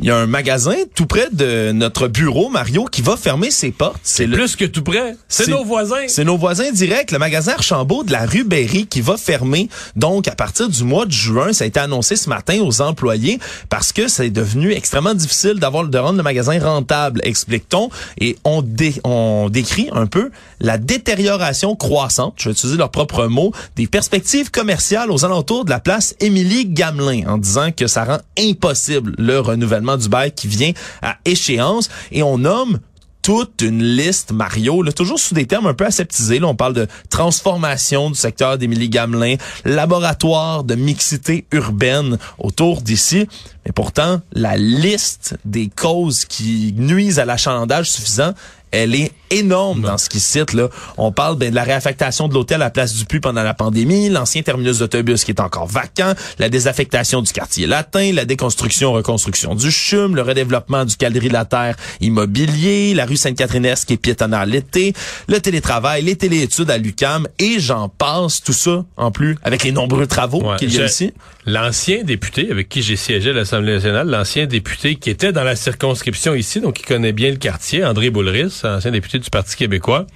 Il 0.00 0.06
y 0.06 0.10
a 0.10 0.16
un 0.18 0.26
magasin 0.26 0.74
tout 0.94 1.06
près 1.06 1.28
de 1.32 1.72
notre 1.72 2.06
bureau, 2.06 2.50
Mario, 2.50 2.84
qui 2.84 3.00
va 3.00 3.16
fermer 3.16 3.50
ses 3.50 3.70
portes. 3.70 3.98
C'est 4.02 4.26
le 4.26 4.36
Plus 4.36 4.54
que 4.54 4.66
tout 4.66 4.82
près. 4.82 5.16
C'est 5.26 5.48
nos 5.48 5.64
voisins. 5.64 6.04
C'est 6.08 6.24
nos 6.24 6.36
voisins 6.36 6.70
directs, 6.70 7.12
le 7.12 7.18
magasin 7.18 7.52
Archambault 7.52 8.04
de 8.04 8.12
la 8.12 8.26
rue 8.26 8.44
Berry 8.44 8.86
qui 8.86 9.00
va 9.00 9.16
fermer. 9.16 9.70
Donc, 9.96 10.28
à 10.28 10.34
partir 10.34 10.68
du 10.68 10.84
mois 10.84 11.06
de 11.06 11.12
juin, 11.12 11.54
ça 11.54 11.64
a 11.64 11.66
été 11.66 11.80
annoncé 11.80 12.16
ce 12.16 12.28
matin 12.28 12.60
aux 12.60 12.82
employés 12.82 13.38
parce 13.70 13.92
que 13.92 14.06
c'est 14.06 14.28
devenu 14.28 14.72
extrêmement 14.72 15.14
difficile 15.14 15.54
d'avoir 15.54 15.86
de 15.88 15.98
rendre 15.98 16.18
le 16.18 16.22
magasin 16.22 16.58
rentable, 16.62 17.20
explique-t-on. 17.24 17.88
Et 18.20 18.36
on, 18.44 18.60
dé- 18.60 19.00
on 19.04 19.48
décrit 19.50 19.88
un 19.92 20.06
peu 20.06 20.30
la 20.60 20.76
détérioration 20.76 21.74
croissante, 21.74 22.34
je 22.36 22.48
vais 22.48 22.52
utiliser 22.52 22.76
leurs 22.78 22.90
propres 22.90 23.26
mots, 23.26 23.52
des 23.76 23.86
perspectives 23.86 24.50
commerciales 24.50 25.10
aux 25.10 25.24
alentours 25.24 25.64
de 25.64 25.70
la 25.70 25.80
place 25.80 26.14
Émilie 26.20 26.66
Gamelin 26.66 27.22
en 27.28 27.38
disant 27.38 27.72
que 27.72 27.86
ça 27.86 28.04
rend 28.04 28.18
impossible 28.38 29.14
le 29.18 29.38
renouvellement 29.40 29.85
du 29.96 30.08
bail 30.08 30.32
qui 30.32 30.48
vient 30.48 30.72
à 31.02 31.16
échéance. 31.24 31.88
Et 32.10 32.22
on 32.22 32.38
nomme 32.38 32.80
toute 33.26 33.60
une 33.62 33.82
liste, 33.82 34.30
Mario, 34.30 34.82
là, 34.82 34.92
toujours 34.92 35.18
sous 35.18 35.34
des 35.34 35.46
termes 35.46 35.66
un 35.66 35.74
peu 35.74 35.84
aseptisés. 35.84 36.38
Là, 36.38 36.46
on 36.46 36.54
parle 36.54 36.74
de 36.74 36.86
transformation 37.10 38.08
du 38.08 38.14
secteur 38.14 38.56
d'Émilie 38.56 38.88
Gamelin, 38.88 39.34
laboratoire 39.64 40.62
de 40.62 40.76
mixité 40.76 41.44
urbaine 41.50 42.18
autour 42.38 42.82
d'ici. 42.82 43.26
Mais 43.66 43.72
pourtant, 43.72 44.20
la 44.32 44.56
liste 44.56 45.36
des 45.44 45.68
causes 45.68 46.24
qui 46.24 46.72
nuisent 46.76 47.18
à 47.18 47.24
l'achalandage 47.24 47.90
suffisant, 47.90 48.32
elle 48.70 48.94
est 48.94 49.12
énorme 49.30 49.82
dans 49.82 49.98
ce 49.98 50.08
qui 50.08 50.20
cite. 50.20 50.52
Là. 50.52 50.68
On 50.98 51.10
parle 51.10 51.36
ben, 51.36 51.50
de 51.50 51.54
la 51.54 51.64
réaffectation 51.64 52.28
de 52.28 52.34
l'hôtel 52.34 52.62
à 52.62 52.66
la 52.66 52.70
place 52.70 52.94
du 52.94 53.04
Puy 53.04 53.18
pendant 53.18 53.42
la 53.42 53.54
pandémie, 53.54 54.08
l'ancien 54.08 54.42
terminus 54.42 54.78
d'autobus 54.78 55.24
qui 55.24 55.32
est 55.32 55.40
encore 55.40 55.66
vacant, 55.66 56.12
la 56.38 56.48
désaffectation 56.48 57.22
du 57.22 57.32
quartier 57.32 57.66
latin, 57.66 58.12
la 58.12 58.24
déconstruction, 58.24 58.92
reconstruction 58.92 59.54
du 59.54 59.70
CHUM, 59.70 60.14
le 60.14 60.22
redéveloppement 60.22 60.84
du 60.84 60.96
Calerie 60.96 61.28
de 61.28 61.32
la 61.32 61.44
Terre 61.44 61.76
immobilier, 62.00 62.94
la 62.94 63.04
rue 63.04 63.16
Sainte-Catherine-Est 63.16 63.84
qui 63.84 63.94
est 63.94 63.98
piétonnaire 63.98 64.46
l'été, 64.46 64.92
le 65.28 65.40
télétravail, 65.40 66.02
les 66.02 66.16
téléétudes 66.16 66.70
à 66.70 66.78
l'UCAM 66.78 67.26
et 67.38 67.58
j'en 67.58 67.88
passe, 67.88 68.42
tout 68.42 68.52
ça 68.52 68.84
en 68.96 69.10
plus 69.10 69.36
avec 69.42 69.64
les 69.64 69.72
nombreux 69.72 70.06
travaux 70.06 70.42
Ouais, 70.42 70.56
qu'il 70.56 70.72
y 70.72 70.80
a 70.80 70.86
ici. 70.86 71.12
L'ancien 71.48 72.02
député 72.02 72.50
avec 72.50 72.68
qui 72.68 72.82
j'ai 72.82 72.96
siégé 72.96 73.30
à 73.30 73.32
l'Assemblée 73.32 73.74
nationale, 73.74 74.08
l'ancien 74.08 74.46
député 74.46 74.96
qui 74.96 75.10
était 75.10 75.30
dans 75.30 75.44
la 75.44 75.54
circonscription 75.54 76.34
ici, 76.34 76.60
donc 76.60 76.74
qui 76.74 76.82
connaît 76.82 77.12
bien 77.12 77.30
le 77.30 77.36
quartier, 77.36 77.84
André 77.84 78.10
Boulris, 78.10 78.62
ancien 78.64 78.90
député 78.90 79.20
du 79.20 79.30
Parti 79.30 79.54
québécois, 79.54 80.06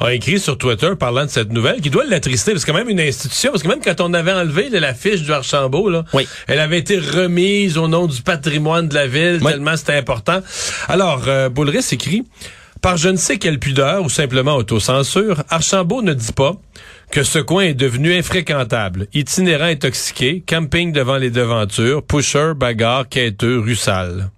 a 0.00 0.12
écrit 0.12 0.40
sur 0.40 0.58
Twitter 0.58 0.90
parlant 0.98 1.24
de 1.24 1.30
cette 1.30 1.52
nouvelle 1.52 1.80
qui 1.80 1.88
doit 1.88 2.04
l'attrister, 2.04 2.50
parce 2.50 2.64
que 2.64 2.72
quand 2.72 2.76
même 2.78 2.88
une 2.88 2.98
institution, 2.98 3.52
parce 3.52 3.62
que 3.62 3.68
même 3.68 3.80
quand 3.80 4.00
on 4.00 4.12
avait 4.12 4.32
enlevé 4.32 4.70
là, 4.70 4.80
la 4.80 4.92
fiche 4.94 5.22
du 5.22 5.32
Archambault, 5.32 5.88
là, 5.88 6.04
Oui. 6.14 6.26
elle 6.48 6.58
avait 6.58 6.78
été 6.78 6.98
remise 6.98 7.78
au 7.78 7.86
nom 7.86 8.08
du 8.08 8.20
patrimoine 8.22 8.88
de 8.88 8.94
la 8.94 9.06
ville, 9.06 9.38
Oui. 9.40 9.52
tellement 9.52 9.76
c'était 9.76 9.94
important. 9.96 10.40
Alors, 10.88 11.22
euh, 11.28 11.48
Boulris 11.48 11.86
écrit... 11.92 12.24
Par 12.80 12.96
je 12.96 13.08
ne 13.10 13.16
sais 13.16 13.38
quelle 13.38 13.60
pudeur 13.60 14.02
ou 14.02 14.08
simplement 14.08 14.56
autocensure, 14.56 15.44
Archambault 15.50 16.02
ne 16.02 16.14
dit 16.14 16.32
pas 16.32 16.56
que 17.12 17.22
ce 17.22 17.38
coin 17.38 17.64
est 17.64 17.74
devenu 17.74 18.14
infréquentable, 18.14 19.06
itinérant 19.12 19.66
intoxiqué, 19.66 20.42
camping 20.44 20.92
devant 20.92 21.18
les 21.18 21.30
devantures, 21.30 22.02
pusher, 22.02 22.52
bagarre, 22.56 23.08
quêteux, 23.08 23.60
rue 23.60 23.76
sale. 23.76 24.30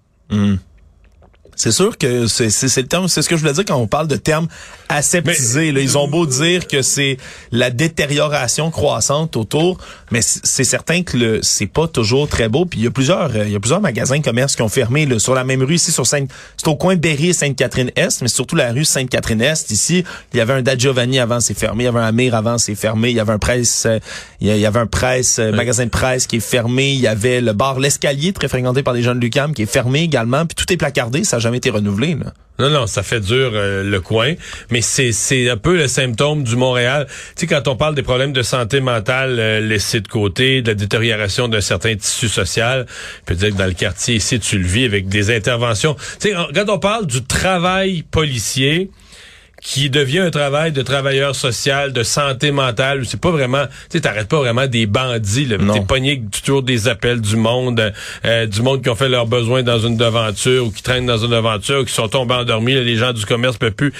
C'est 1.55 1.71
sûr 1.71 1.97
que 1.97 2.27
c'est 2.27 2.77
le 2.77 2.87
terme, 2.87 3.07
c'est 3.07 3.21
ce 3.21 3.29
que 3.29 3.35
je 3.35 3.41
voulais 3.41 3.53
dire 3.53 3.65
quand 3.65 3.77
on 3.77 3.87
parle 3.87 4.07
de 4.07 4.15
termes 4.15 4.47
aseptisés. 4.89 5.71
là. 5.71 5.79
Ils 5.81 5.97
ont 5.97 6.07
beau 6.07 6.25
dire 6.25 6.67
que 6.67 6.81
c'est 6.81 7.17
la 7.51 7.69
détérioration 7.69 8.71
croissante 8.71 9.35
autour, 9.37 9.77
mais 10.11 10.19
c'est 10.21 10.63
certain 10.63 11.03
que 11.03 11.17
le 11.17 11.39
c'est 11.41 11.65
pas 11.67 11.87
toujours 11.87 12.27
très 12.27 12.49
beau. 12.49 12.65
Puis 12.65 12.79
il 12.79 12.83
y 12.83 12.87
a 12.87 12.91
plusieurs 12.91 13.35
euh, 13.35 13.45
il 13.45 13.51
y 13.51 13.55
a 13.55 13.59
plusieurs 13.59 13.81
magasins 13.81 14.17
de 14.19 14.23
commerce 14.23 14.55
qui 14.55 14.61
ont 14.61 14.69
fermé 14.69 15.05
là, 15.05 15.19
sur 15.19 15.33
la 15.33 15.43
même 15.43 15.63
rue 15.63 15.75
ici 15.75 15.91
sur 15.91 16.05
Sainte 16.05 16.29
c'est 16.57 16.67
au 16.67 16.75
coin 16.75 16.95
Berry 16.95 17.29
et 17.29 17.33
Sainte-Catherine-Est, 17.33 18.21
mais 18.21 18.27
surtout 18.27 18.55
la 18.55 18.71
rue 18.71 18.85
Sainte-Catherine-Est 18.85 19.71
ici. 19.71 20.03
Il 20.33 20.37
y 20.37 20.41
avait 20.41 20.53
un 20.53 20.61
Da 20.61 20.77
Giovanni 20.77 21.19
avant, 21.19 21.39
c'est 21.39 21.57
fermé. 21.57 21.83
Il 21.83 21.87
y 21.87 21.89
avait 21.89 21.99
un 21.99 22.05
Amir 22.05 22.35
avant, 22.35 22.57
c'est 22.57 22.75
fermé. 22.75 23.09
Il 23.09 23.15
y 23.15 23.19
avait 23.19 23.33
un 23.33 23.39
presse 23.39 23.85
euh, 23.85 23.99
il 24.41 24.55
y 24.55 24.65
avait 24.65 24.79
un 24.79 24.87
presse 24.87 25.39
euh, 25.39 25.51
magasin 25.51 25.85
de 25.85 25.89
presse 25.89 26.27
qui 26.27 26.37
est 26.37 26.39
fermé. 26.39 26.93
Il 26.93 26.99
y 26.99 27.07
avait 27.07 27.41
le 27.41 27.53
bar 27.53 27.79
l'escalier 27.79 28.33
très 28.33 28.47
fréquenté 28.47 28.83
par 28.83 28.93
les 28.93 29.01
jeunes 29.01 29.19
de 29.19 29.23
Lucam 29.23 29.53
qui 29.53 29.63
est 29.63 29.71
fermé 29.71 30.01
également. 30.01 30.45
Puis 30.45 30.55
tout 30.55 30.71
est 30.71 30.77
placardé, 30.77 31.23
ça 31.23 31.39
Non, 32.57 32.69
non, 32.69 32.87
ça 32.87 33.03
fait 33.03 33.19
dur 33.19 33.51
euh, 33.53 33.83
le 33.83 33.99
coin, 33.99 34.33
mais 34.69 34.81
c'est 34.81 35.49
un 35.49 35.57
peu 35.57 35.75
le 35.75 35.87
symptôme 35.89 36.43
du 36.43 36.55
Montréal. 36.55 37.05
Tu 37.35 37.41
sais, 37.41 37.47
quand 37.47 37.67
on 37.67 37.75
parle 37.75 37.95
des 37.95 38.03
problèmes 38.03 38.31
de 38.31 38.43
santé 38.43 38.79
mentale 38.79 39.37
euh, 39.39 39.59
laissés 39.59 39.99
de 39.99 40.07
côté, 40.07 40.61
de 40.61 40.69
la 40.69 40.75
détérioration 40.75 41.49
d'un 41.49 41.59
certain 41.59 41.95
tissu 41.95 42.29
social, 42.29 42.85
dire 43.29 43.49
que 43.49 43.55
dans 43.55 43.65
le 43.65 43.73
quartier 43.73 44.15
ici, 44.15 44.39
tu 44.39 44.57
le 44.57 44.65
vis 44.65 44.85
avec 44.85 45.09
des 45.09 45.35
interventions. 45.35 45.95
Tu 46.21 46.29
sais, 46.29 46.35
quand 46.53 46.69
on 46.69 46.79
parle 46.79 47.07
du 47.07 47.25
travail 47.25 48.03
policier, 48.03 48.89
qui 49.65 49.89
devient 49.89 50.19
un 50.19 50.29
travail 50.29 50.71
de 50.71 50.83
travailleur 50.83 51.35
social, 51.35 51.91
de 51.91 52.03
santé 52.03 52.51
mentale. 52.51 53.03
C'est 53.07 53.19
pas 53.19 53.31
vraiment, 53.31 53.65
tu 53.89 53.99
t'arrêtes 53.99 54.27
pas 54.27 54.37
vraiment 54.37 54.67
des 54.67 54.85
bandits. 54.85 55.47
T'es 55.47 55.81
pogné 55.81 56.21
toujours 56.43 56.61
des 56.61 56.87
appels 56.87 57.19
du 57.19 57.35
monde, 57.35 57.91
euh, 58.25 58.45
du 58.45 58.61
monde 58.61 58.83
qui 58.83 58.89
ont 58.89 58.95
fait 58.95 59.09
leurs 59.09 59.25
besoins 59.25 59.63
dans 59.63 59.79
une 59.79 59.97
devanture 59.97 60.67
ou 60.67 60.71
qui 60.71 60.83
traînent 60.83 61.07
dans 61.07 61.17
une 61.17 61.31
devanture, 61.31 61.79
ou 61.79 61.83
qui 61.83 61.93
sont 61.93 62.07
tombés 62.07 62.35
endormis. 62.35 62.75
là, 62.75 62.81
les 62.81 62.95
gens 62.95 63.11
du 63.11 63.25
commerce 63.25 63.57
peuvent 63.57 63.71
plus. 63.71 63.91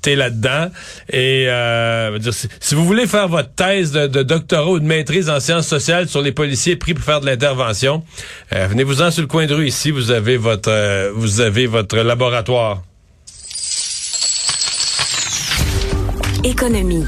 t'es 0.00 0.14
là-dedans. 0.14 0.70
Et 1.12 1.46
euh, 1.48 2.16
dire, 2.20 2.32
si, 2.32 2.46
si 2.60 2.76
vous 2.76 2.86
voulez 2.86 3.08
faire 3.08 3.26
votre 3.26 3.52
thèse 3.52 3.90
de, 3.90 4.06
de, 4.06 4.22
doctorat 4.22 4.70
ou 4.70 4.78
de 4.78 4.86
maîtrise 4.86 5.28
en 5.28 5.40
sciences 5.40 5.66
sociales 5.66 6.08
sur 6.08 6.22
les 6.22 6.30
policiers 6.30 6.76
pris 6.76 6.94
pour 6.94 7.04
faire 7.04 7.20
de 7.20 7.26
l'intervention, 7.26 8.04
euh, 8.52 8.68
venez-vous-en 8.68 9.10
sur 9.10 9.22
le 9.22 9.28
coin 9.28 9.46
de 9.46 9.54
rue 9.54 9.66
ici. 9.66 9.90
Vous 9.90 10.12
avez 10.12 10.36
votre, 10.36 10.70
euh, 10.70 11.10
vous 11.12 11.40
avez 11.40 11.66
votre 11.66 11.96
laboratoire. 11.96 12.82
Économie. 16.50 17.04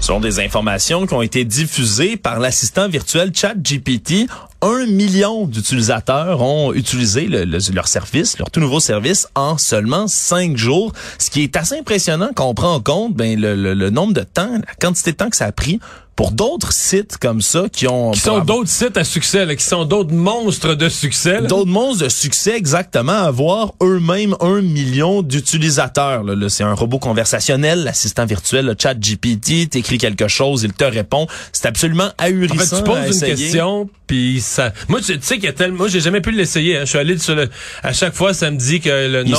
Sont 0.00 0.20
des 0.20 0.38
informations 0.38 1.08
qui 1.08 1.14
ont 1.14 1.22
été 1.22 1.44
diffusées 1.44 2.16
par 2.16 2.38
l'assistant 2.38 2.88
virtuel 2.88 3.32
ChatGPT. 3.34 4.28
Un 4.62 4.86
million 4.86 5.44
d'utilisateurs 5.46 6.40
ont 6.40 6.72
utilisé 6.72 7.26
le, 7.26 7.44
le, 7.44 7.58
leur 7.74 7.88
service, 7.88 8.38
leur 8.38 8.48
tout 8.48 8.60
nouveau 8.60 8.78
service, 8.78 9.26
en 9.34 9.58
seulement 9.58 10.06
cinq 10.06 10.56
jours. 10.56 10.92
Ce 11.18 11.30
qui 11.30 11.42
est 11.42 11.56
assez 11.56 11.76
impressionnant 11.76 12.30
quand 12.32 12.46
on 12.46 12.54
prend 12.54 12.74
en 12.74 12.80
compte 12.80 13.16
ben, 13.16 13.38
le, 13.40 13.56
le 13.56 13.90
nombre 13.90 14.12
de 14.12 14.22
temps, 14.22 14.52
la 14.52 14.74
quantité 14.80 15.10
de 15.10 15.16
temps 15.16 15.30
que 15.30 15.36
ça 15.36 15.46
a 15.46 15.52
pris 15.52 15.80
pour 16.20 16.32
d'autres 16.32 16.74
sites 16.74 17.16
comme 17.16 17.40
ça 17.40 17.64
qui 17.72 17.88
ont... 17.88 18.10
Qui 18.10 18.20
sont 18.20 18.40
d'autres 18.40 18.68
sites 18.68 18.98
à 18.98 19.04
succès, 19.04 19.46
là, 19.46 19.56
qui 19.56 19.64
sont 19.64 19.86
d'autres 19.86 20.12
monstres 20.12 20.74
de 20.74 20.90
succès. 20.90 21.40
D'autres 21.40 21.70
monstres 21.70 22.04
de 22.04 22.08
succès, 22.10 22.54
exactement, 22.54 23.14
avoir 23.14 23.72
eux-mêmes 23.82 24.36
un 24.40 24.60
million 24.60 25.22
d'utilisateurs. 25.22 26.22
Là, 26.22 26.34
là 26.34 26.50
c'est 26.50 26.62
un 26.62 26.74
robot 26.74 26.98
conversationnel, 26.98 27.84
l'assistant 27.84 28.26
virtuel, 28.26 28.66
le 28.66 28.74
chat 28.78 28.92
GPT, 28.92 29.70
t'écris 29.70 29.96
quelque 29.96 30.28
chose, 30.28 30.62
il 30.62 30.74
te 30.74 30.84
répond. 30.84 31.26
C'est 31.52 31.64
absolument 31.64 32.10
ahurissant 32.18 32.54
En 32.54 32.66
fait, 32.66 32.76
tu 32.76 32.82
poses 32.82 33.22
une 33.22 33.26
question, 33.26 33.90
puis 34.06 34.42
ça... 34.42 34.74
Moi, 34.88 35.00
tu 35.00 35.18
sais 35.22 35.36
qu'il 35.36 35.44
y 35.44 35.48
a 35.48 35.54
tellement... 35.54 35.78
Moi, 35.78 35.88
j'ai 35.88 36.00
jamais 36.00 36.20
pu 36.20 36.32
l'essayer. 36.32 36.76
Hein. 36.76 36.80
Je 36.80 36.90
suis 36.90 36.98
allé 36.98 37.16
sur 37.16 37.34
le... 37.34 37.48
À 37.82 37.94
chaque 37.94 38.14
fois, 38.14 38.34
ça 38.34 38.50
me 38.50 38.58
dit 38.58 38.80
que 38.80 38.90
le 38.90 39.24
nom... 39.24 39.38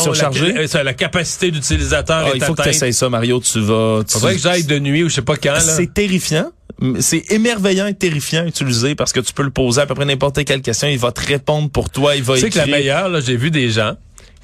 La, 0.74 0.84
la, 0.84 0.94
capacité 0.96 1.52
d'utilisateur 1.52 2.24
ah, 2.26 2.30
est 2.30 2.38
Il 2.38 2.40
faut 2.40 2.54
atteinte. 2.54 2.58
que 2.58 2.64
tu 2.64 2.70
essayes 2.70 2.94
ça, 2.94 3.08
Mario. 3.08 3.40
Tu 3.40 3.60
vas... 3.60 4.02
Tu... 4.04 4.14
Faudrait 4.14 4.34
que 4.34 4.42
j'aille 4.42 4.64
de 4.64 4.80
nuit 4.80 5.04
ou 5.04 5.10
je 5.10 5.14
sais 5.14 5.22
pas 5.22 5.36
quand. 5.36 5.54
là. 5.54 5.60
C'est 5.60 5.94
terrifiant 5.94 6.52
c'est 7.00 7.32
émerveillant 7.32 7.88
et 7.88 7.94
terrifiant 7.94 8.42
à 8.42 8.48
utiliser 8.48 8.96
parce 8.96 9.14
que 9.14 9.20
tu 9.20 9.34
peux 9.34 9.44
le 9.44 9.52
poser 9.52 9.82
à 9.82 9.86
peu 9.86 9.94
près 9.96 10.06
n'importe 10.06 10.44
quelle 10.46 10.62
question, 10.62 10.88
il 10.88 10.98
va 10.98 11.12
te 11.12 11.26
répondre 11.26 11.70
pour 11.70 11.90
toi, 11.90 12.16
il 12.16 12.24
va 12.24 12.36
Tu 12.36 12.42
sais 12.42 12.48
écrire. 12.48 12.66
que 12.66 12.70
la 12.72 12.78
meilleure, 12.78 13.10
là, 13.10 13.20
j'ai 13.20 13.36
vu 13.38 13.52
des 13.52 13.70
gens 13.70 13.96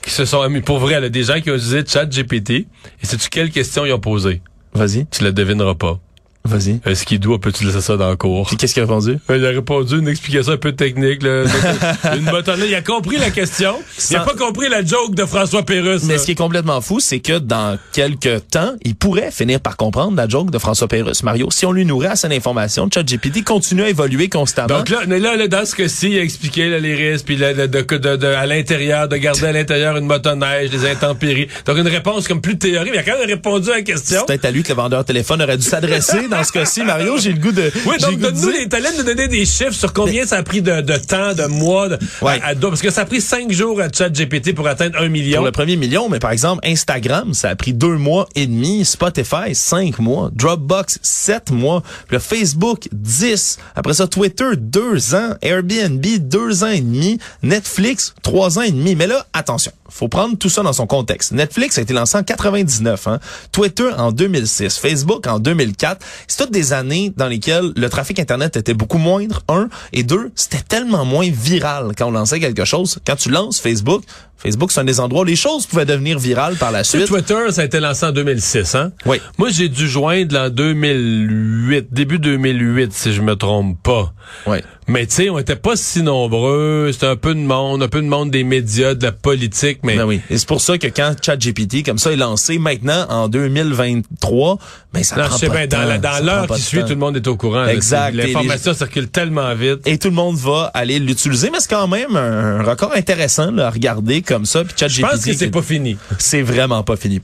qui 0.02 0.12
se 0.12 0.26
sont 0.26 0.48
mis 0.50 0.62
pour 0.62 0.80
vrai, 0.80 1.00
là, 1.02 1.10
des 1.10 1.24
gens 1.24 1.42
qui 1.42 1.50
ont 1.52 1.56
utilisé 1.56 1.84
ChatGPT. 1.86 2.50
Et 2.52 2.66
sais-tu 3.04 3.30
quelle 3.30 3.50
question 3.52 3.86
ils 3.86 3.92
ont 3.94 4.00
posé? 4.00 4.42
Vas-y. 4.74 5.06
Tu 5.08 5.24
la 5.24 5.32
devineras 5.32 5.74
pas. 5.76 6.00
Vas-y. 6.48 6.80
Est-ce 6.86 7.06
qu'il 7.06 7.20
doit 7.20 7.40
peut-tu 7.40 7.66
laisser 7.66 7.82
ça 7.82 7.98
dans 7.98 8.10
le 8.10 8.16
cours? 8.16 8.48
Puis 8.48 8.58
qu'est-ce 8.58 8.74
qu'il 8.74 8.84
a 8.84 8.86
répondu? 8.86 9.18
Il 9.30 9.46
a 9.46 9.50
répondu 9.50 10.00
une 10.00 10.08
explication 10.08 10.54
un 10.54 10.58
peu 10.58 10.72
technique. 10.72 11.24
Là, 11.24 11.44
une 12.16 12.26
botonnette. 12.26 12.68
Il 12.70 12.76
a 12.76 12.82
compris 12.82 13.18
la 13.18 13.30
question. 13.30 13.76
Il 14.10 14.16
a 14.16 14.22
pas 14.22 14.34
compris 14.34 14.70
la 14.70 14.84
joke 14.84 15.16
de 15.16 15.26
François 15.26 15.64
Pérusse. 15.64 16.04
Mais 16.04 16.14
là. 16.14 16.20
ce 16.20 16.26
qui 16.26 16.32
est 16.32 16.36
complètement 16.36 16.82
fou, 16.82 17.00
c'est 17.00 17.20
que 17.20 17.38
dans 17.40 17.78
quelques 17.94 18.48
temps, 18.50 18.74
il 18.84 18.96
pourrait 18.96 19.32
finir 19.32 19.60
par 19.60 19.78
comprendre 19.78 20.16
la 20.16 20.28
joke 20.28 20.52
de 20.52 20.58
François 20.58 20.88
Pérusse. 20.88 21.24
Mario, 21.24 21.50
si 21.52 21.66
on 21.66 21.72
lui 21.72 21.86
nourrit 21.86 22.08
assez 22.08 22.28
d'informations, 22.28 22.90
ChatGPT 22.94 23.44
continue 23.44 23.84
à 23.84 23.90
évoluer 23.90 24.30
constamment. 24.30 24.78
Donc 24.78 24.90
là, 24.90 25.00
mais 25.08 25.20
là, 25.20 25.36
là, 25.36 25.48
dans 25.48 25.66
ce 25.66 25.76
cas-ci, 25.76 26.12
il 26.12 26.20
a 26.20 26.22
expliqué 26.22 26.70
là, 26.70 26.80
les 26.80 26.96
risques, 26.96 27.26
puis 27.26 27.36
là, 27.36 27.54
de, 27.54 27.66
de, 27.66 27.82
de, 27.82 28.16
de, 28.16 28.28
à 28.28 28.46
l'intérieur, 28.46 29.08
de 29.08 29.18
garder 29.18 29.46
à 29.46 29.52
l'intérieur 29.52 29.98
une 29.98 30.06
motoneige, 30.06 30.70
des 30.70 30.90
intempéries. 30.90 31.48
Donc 31.66 31.78
une 31.78 31.88
réponse 31.88 32.28
comme 32.28 32.42
plus 32.42 32.58
théorique. 32.58 32.92
Il 32.94 33.00
a 33.00 33.04
quand 33.04 33.18
même 33.18 33.28
répondu 33.28 33.70
à 33.72 33.76
la 33.76 33.82
question. 33.82 34.20
C'est 34.20 34.26
peut-être 34.26 34.46
à 34.46 34.52
lui 34.52 34.64
que 34.64 34.70
le 34.70 34.76
vendeur 34.76 35.04
téléphone 35.06 35.42
aurait 35.42 35.58
dû 35.58 35.66
s'adresser 35.68 36.28
dans 36.38 36.44
ce 36.44 36.52
cas-ci, 36.52 36.84
Mario. 36.84 37.18
J'ai 37.18 37.32
le 37.34 37.40
goût 37.40 37.52
de. 37.52 37.72
Oui, 37.86 37.98
donc 38.00 38.20
donne-nous 38.20 38.50
les 38.50 38.68
talents 38.70 38.96
de 38.98 39.04
donner 39.04 39.28
des 39.28 39.46
chiffres 39.46 39.72
sur 39.74 39.94
combien 39.94 40.26
ça 40.26 40.38
a 40.38 40.44
pris 40.44 40.62
de, 40.62 40.82
de 40.82 40.96
temps, 40.98 41.34
de 41.34 41.46
mois, 41.48 41.90
de, 41.90 41.98
Ouais. 42.22 42.40
à, 42.44 42.50
à- 42.50 42.56
parce 42.56 42.82
que 42.82 42.90
ça 42.90 43.02
a 43.02 43.06
pris 43.06 43.22
cinq 43.22 43.52
jours 43.52 43.80
à 43.82 43.88
ChatGPT 43.92 44.54
pour 44.54 44.68
atteindre 44.68 45.00
un 45.00 45.08
million. 45.10 45.38
Pour 45.38 45.46
le 45.46 45.52
premier 45.52 45.76
million, 45.78 46.10
mais 46.10 46.20
par 46.20 46.32
exemple, 46.32 46.66
Instagram, 46.68 47.34
ça 47.34 47.50
a 47.50 47.56
pris 47.56 47.74
deux 47.74 47.98
mois 47.98 48.28
et 48.36 48.46
demi. 48.48 48.86
Spotify, 48.86 49.54
cinq 49.54 50.00
mois. 50.00 50.30
Dropbox, 50.34 51.00
sept 51.02 51.52
mois. 51.52 51.82
Puis 52.08 52.16
le 52.16 52.20
Facebook, 52.20 52.88
dix. 52.92 53.58
Après 53.76 53.94
ça, 53.94 54.08
Twitter, 54.08 54.46
deux 54.58 55.16
ans. 55.16 55.36
Airbnb, 55.42 56.06
deux 56.20 56.64
ans 56.64 56.68
et 56.70 56.82
demi. 56.82 57.20
Netflix, 57.44 58.14
trois 58.22 58.60
ans 58.60 58.64
et 58.64 58.72
demi. 58.72 58.96
Mais 58.96 59.08
là, 59.08 59.26
attention, 59.34 59.72
faut 59.90 60.08
prendre 60.08 60.38
tout 60.38 60.50
ça 60.50 60.62
dans 60.64 60.74
son 60.74 60.86
contexte. 60.88 61.32
Netflix 61.32 61.78
a 61.78 61.82
été 61.82 61.94
lancé 61.94 62.18
en 62.18 62.24
99, 62.24 63.08
hein. 63.08 63.20
Twitter 63.52 63.90
en 63.98 64.12
2006, 64.12 64.78
Facebook 64.78 65.26
en 65.28 65.40
2004. 65.40 66.06
C'est 66.28 66.38
toutes 66.38 66.52
des 66.52 66.74
années 66.74 67.14
dans 67.16 67.28
lesquelles 67.28 67.72
le 67.76 67.90
trafic 67.90 68.20
Internet 68.20 68.58
était 68.58 68.74
beaucoup 68.74 68.98
moindre, 68.98 69.42
un, 69.48 69.70
et 69.94 70.04
deux, 70.04 70.32
c'était 70.36 70.64
tellement 70.64 71.06
moins 71.06 71.30
viral 71.30 71.92
quand 71.98 72.08
on 72.08 72.12
lançait 72.12 72.40
quelque 72.40 72.66
chose. 72.66 73.00
Quand 73.06 73.16
tu 73.16 73.30
lances 73.30 73.60
Facebook, 73.60 74.04
Facebook, 74.38 74.72
c'est 74.72 74.80
un 74.80 74.84
des 74.84 75.00
endroits 75.00 75.22
où 75.22 75.26
les 75.26 75.36
choses 75.36 75.66
pouvaient 75.66 75.86
devenir 75.86 76.20
virales 76.20 76.56
par 76.56 76.72
la 76.72 76.84
suite. 76.84 77.08
Twitter, 77.08 77.52
ça 77.52 77.62
a 77.62 77.66
été 77.66 77.80
lancé 77.80 78.06
en 78.06 78.12
2006, 78.12 78.76
hein? 78.76 78.92
Oui. 79.06 79.20
Moi, 79.38 79.50
j'ai 79.50 79.68
dû 79.70 79.88
joindre 79.88 80.38
en 80.38 80.50
2008, 80.50 81.88
début 81.92 82.20
2008, 82.20 82.94
si 82.94 83.14
je 83.14 83.22
me 83.22 83.36
trompe 83.36 83.82
pas. 83.82 84.14
Ouais. 84.46 84.64
Mais 84.90 85.06
tu 85.06 85.16
sais, 85.16 85.30
on 85.30 85.38
était 85.38 85.56
pas 85.58 85.76
si 85.76 86.02
nombreux. 86.02 86.92
C'était 86.94 87.08
un 87.08 87.16
peu 87.18 87.34
de 87.36 87.40
monde, 87.40 87.84
un 87.84 87.88
peu 87.90 88.02
de 88.02 88.08
monde 88.08 88.32
des 88.32 88.44
médias, 88.44 88.94
de 88.94 89.04
la 89.04 89.12
politique, 89.12 89.80
mais... 89.84 89.98
Ben 89.98 90.06
oui. 90.06 90.22
Et 90.30 90.38
c'est 90.38 90.48
pour 90.48 90.62
ça 90.62 90.78
que 90.78 90.88
quand 90.88 91.14
ChatGPT, 91.22 91.84
comme 91.86 91.98
ça, 91.98 92.12
est 92.14 92.16
lancé 92.18 92.58
maintenant 92.58 93.06
en 93.10 93.28
2023, 93.28 94.58
ben 94.94 95.04
ça 95.04 95.18
Non, 95.18 95.24
prend 95.26 95.36
je 95.36 95.40
sais 95.40 95.48
pas 95.48 95.54
bien, 95.54 95.66
de 95.66 95.72
dans, 95.72 96.02
temps. 96.02 96.20
dans 96.20 96.26
l'heure 96.26 96.48
qui 96.48 96.62
suit, 96.62 96.80
temps. 96.80 96.86
tout 96.86 96.94
le 96.94 97.00
monde 97.00 97.18
est 97.18 97.28
au 97.28 97.36
courant. 97.36 97.66
Exact. 97.66 98.14
L'information 98.16 98.74
circule 98.74 99.10
tellement 99.10 99.54
vite. 99.56 99.80
Et 99.86 99.98
tout 99.98 100.08
le 100.10 100.14
monde 100.16 100.38
va 100.38 100.72
aller 100.74 101.00
l'utiliser, 101.00 101.50
mais 101.52 101.60
c'est 101.60 101.70
quand 101.70 101.88
même 101.88 102.16
un, 102.16 102.60
un 102.60 102.64
record 102.64 102.94
intéressant 102.96 103.52
là, 103.52 103.68
à 103.68 103.70
regarder 103.70 104.22
comme 104.28 104.46
ça. 104.46 104.64
Puis 104.64 104.74
ChatGPT, 104.78 104.98
Je 104.98 105.02
pense 105.02 105.26
que 105.26 105.34
c'est 105.34 105.50
pas 105.50 105.62
fini. 105.62 105.98
c'est 106.20 106.42
vraiment 106.44 106.84
pas 106.84 106.96
fini. 106.98 107.22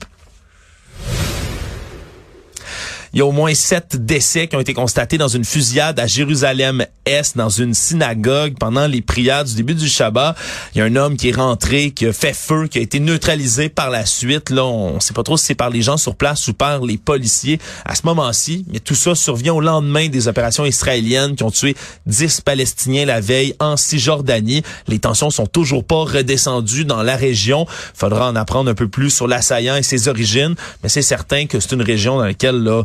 Il 3.14 3.18
y 3.18 3.20
a 3.20 3.26
au 3.26 3.30
moins 3.30 3.54
sept 3.54 3.94
décès 3.94 4.48
qui 4.48 4.56
ont 4.56 4.60
été 4.60 4.74
constatés 4.74 5.18
dans 5.18 5.28
une 5.28 5.44
fusillade 5.44 6.00
à 6.00 6.08
Jérusalem-Est, 6.08 7.36
dans 7.36 7.48
une 7.48 7.72
synagogue, 7.72 8.56
pendant 8.58 8.88
les 8.88 9.02
prières 9.02 9.44
du 9.44 9.54
début 9.54 9.76
du 9.76 9.88
Shabbat. 9.88 10.36
Il 10.74 10.78
y 10.78 10.80
a 10.80 10.84
un 10.84 10.96
homme 10.96 11.16
qui 11.16 11.28
est 11.28 11.36
rentré, 11.36 11.92
qui 11.92 12.06
a 12.06 12.12
fait 12.12 12.34
feu, 12.34 12.66
qui 12.66 12.78
a 12.78 12.80
été 12.80 12.98
neutralisé 12.98 13.68
par 13.68 13.88
la 13.88 14.04
suite. 14.04 14.50
Là, 14.50 14.64
on 14.64 14.98
sait 14.98 15.14
pas 15.14 15.22
trop 15.22 15.36
si 15.36 15.44
c'est 15.44 15.54
par 15.54 15.70
les 15.70 15.80
gens 15.80 15.96
sur 15.96 16.16
place 16.16 16.48
ou 16.48 16.54
par 16.54 16.84
les 16.84 16.98
policiers 16.98 17.60
à 17.84 17.94
ce 17.94 18.00
moment-ci. 18.02 18.64
Mais 18.72 18.80
tout 18.80 18.96
ça 18.96 19.14
survient 19.14 19.54
au 19.54 19.60
lendemain 19.60 20.08
des 20.08 20.26
opérations 20.26 20.64
israéliennes 20.64 21.36
qui 21.36 21.44
ont 21.44 21.52
tué 21.52 21.76
10 22.06 22.40
Palestiniens 22.40 23.04
la 23.04 23.20
veille 23.20 23.54
en 23.60 23.76
Cisjordanie. 23.76 24.64
Les 24.88 24.98
tensions 24.98 25.30
sont 25.30 25.46
toujours 25.46 25.84
pas 25.84 26.02
redescendues 26.02 26.84
dans 26.84 27.04
la 27.04 27.14
région. 27.14 27.64
Faudra 27.94 28.28
en 28.28 28.34
apprendre 28.34 28.68
un 28.72 28.74
peu 28.74 28.88
plus 28.88 29.10
sur 29.10 29.28
l'assaillant 29.28 29.76
et 29.76 29.84
ses 29.84 30.08
origines, 30.08 30.56
mais 30.82 30.88
c'est 30.88 31.00
certain 31.00 31.46
que 31.46 31.60
c'est 31.60 31.70
une 31.70 31.82
région 31.82 32.16
dans 32.16 32.24
laquelle 32.24 32.56
là, 32.56 32.82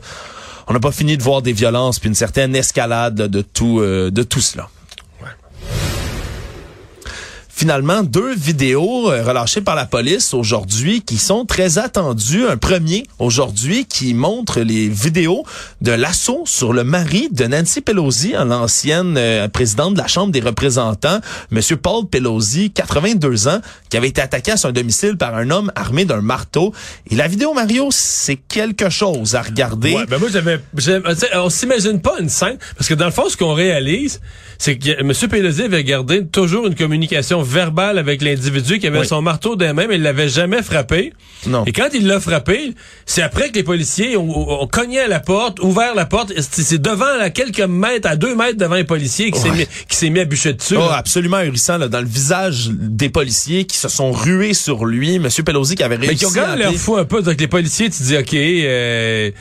on 0.67 0.73
n'a 0.73 0.79
pas 0.79 0.91
fini 0.91 1.17
de 1.17 1.23
voir 1.23 1.41
des 1.41 1.53
violences 1.53 1.99
puis 1.99 2.09
une 2.09 2.15
certaine 2.15 2.55
escalade 2.55 3.15
de 3.15 3.41
tout 3.41 3.79
euh, 3.79 4.11
de 4.11 4.23
tout 4.23 4.41
cela. 4.41 4.69
Finalement, 7.59 8.03
deux 8.03 8.33
vidéos 8.33 9.11
euh, 9.11 9.21
relâchées 9.21 9.59
par 9.59 9.75
la 9.75 9.85
police 9.85 10.33
aujourd'hui 10.33 11.01
qui 11.01 11.17
sont 11.17 11.43
très 11.43 11.77
attendues. 11.77 12.47
Un 12.47 12.55
premier 12.55 13.03
aujourd'hui 13.19 13.85
qui 13.85 14.13
montre 14.13 14.61
les 14.61 14.87
vidéos 14.87 15.43
de 15.81 15.91
l'assaut 15.91 16.43
sur 16.45 16.71
le 16.71 16.85
mari 16.85 17.27
de 17.33 17.43
Nancy 17.47 17.81
Pelosi, 17.81 18.33
hein, 18.33 18.45
l'ancienne 18.45 19.15
euh, 19.17 19.49
présidente 19.49 19.95
de 19.95 19.97
la 19.97 20.07
Chambre 20.07 20.31
des 20.31 20.39
représentants, 20.39 21.19
Monsieur 21.51 21.75
Paul 21.75 22.07
Pelosi, 22.07 22.71
82 22.71 23.49
ans, 23.49 23.59
qui 23.89 23.97
avait 23.97 24.07
été 24.07 24.21
attaqué 24.21 24.53
à 24.53 24.57
son 24.57 24.71
domicile 24.71 25.17
par 25.17 25.35
un 25.35 25.49
homme 25.49 25.69
armé 25.75 26.05
d'un 26.05 26.21
marteau. 26.21 26.73
Et 27.11 27.15
la 27.17 27.27
vidéo, 27.27 27.53
Mario, 27.53 27.89
c'est 27.91 28.37
quelque 28.37 28.89
chose 28.89 29.35
à 29.35 29.41
regarder. 29.41 29.95
Ouais, 29.95 30.05
ben 30.05 30.17
moi 30.17 30.29
j'avais, 30.31 30.61
on 31.35 31.49
s'imagine 31.49 31.99
pas 31.99 32.21
une 32.21 32.29
scène 32.29 32.57
parce 32.77 32.87
que 32.87 32.93
dans 32.93 33.07
le 33.07 33.11
fond 33.11 33.27
ce 33.27 33.35
qu'on 33.35 33.53
réalise, 33.53 34.21
c'est 34.57 34.77
que 34.77 34.91
M. 34.91 35.11
Pelosi 35.29 35.63
avait 35.63 35.83
gardé 35.83 36.25
toujours 36.25 36.65
une 36.65 36.75
communication 36.75 37.43
verbale 37.49 37.97
avec 37.97 38.21
l'individu 38.21 38.79
qui 38.79 38.87
avait 38.87 38.99
Oui. 38.99 39.07
son 39.07 39.21
marteau 39.21 39.55
des 39.55 39.73
mains, 39.73 39.87
mais 39.87 39.95
il 39.95 40.01
l'avait 40.01 40.29
jamais 40.29 40.61
frappé. 40.61 41.13
Non. 41.47 41.63
Et 41.65 41.71
quand 41.71 41.89
il 41.93 42.05
l'a 42.07 42.19
frappé, 42.19 42.73
c'est 43.05 43.21
après 43.21 43.49
que 43.49 43.55
les 43.55 43.63
policiers 43.63 44.17
ont, 44.17 44.61
ont- 44.63 44.67
cogné 44.67 44.99
à 44.99 45.07
la 45.07 45.19
porte, 45.19 45.59
ouvert 45.61 45.95
la 45.95 46.05
porte. 46.05 46.31
C'est 46.39 46.81
devant, 46.81 47.19
à 47.19 47.29
quelques 47.29 47.59
mètres, 47.61 48.07
à 48.07 48.15
deux 48.15 48.35
mètres 48.35 48.57
devant 48.57 48.75
les 48.75 48.83
policiers 48.83 49.31
qui 49.31 49.39
s'est 49.39 49.49
Ouais. 49.49 49.67
mis, 50.03 50.09
mis 50.11 50.19
à 50.19 50.25
bûcher 50.25 50.53
dessus. 50.53 50.75
Oh, 50.77 50.81
là. 50.89 50.95
absolument 50.97 51.37
ahurissant 51.37 51.77
là, 51.77 51.87
dans 51.87 52.01
le 52.01 52.07
visage 52.07 52.69
des 52.71 53.09
policiers 53.09 53.65
qui 53.65 53.77
se 53.77 53.89
sont 53.89 54.11
rués 54.11 54.53
sur 54.53 54.85
lui. 54.85 55.19
Monsieur 55.19 55.43
Pelosi 55.43 55.75
qui 55.75 55.83
avait 55.83 55.95
réussi 55.95 56.09
Mais 56.11 56.15
qui 56.17 56.25
ont 56.25 56.29
quand 56.31 56.47
même 56.47 56.57
l'air 56.59 56.67
appeler- 56.67 56.77
fou 56.79 56.97
un 56.97 57.05
peu. 57.05 57.21
Donc 57.21 57.39
les 57.39 57.47
policiers, 57.47 57.89
tu 57.89 58.03
dis, 58.03 58.17
OK, 58.17 58.33
euh, 58.33 59.31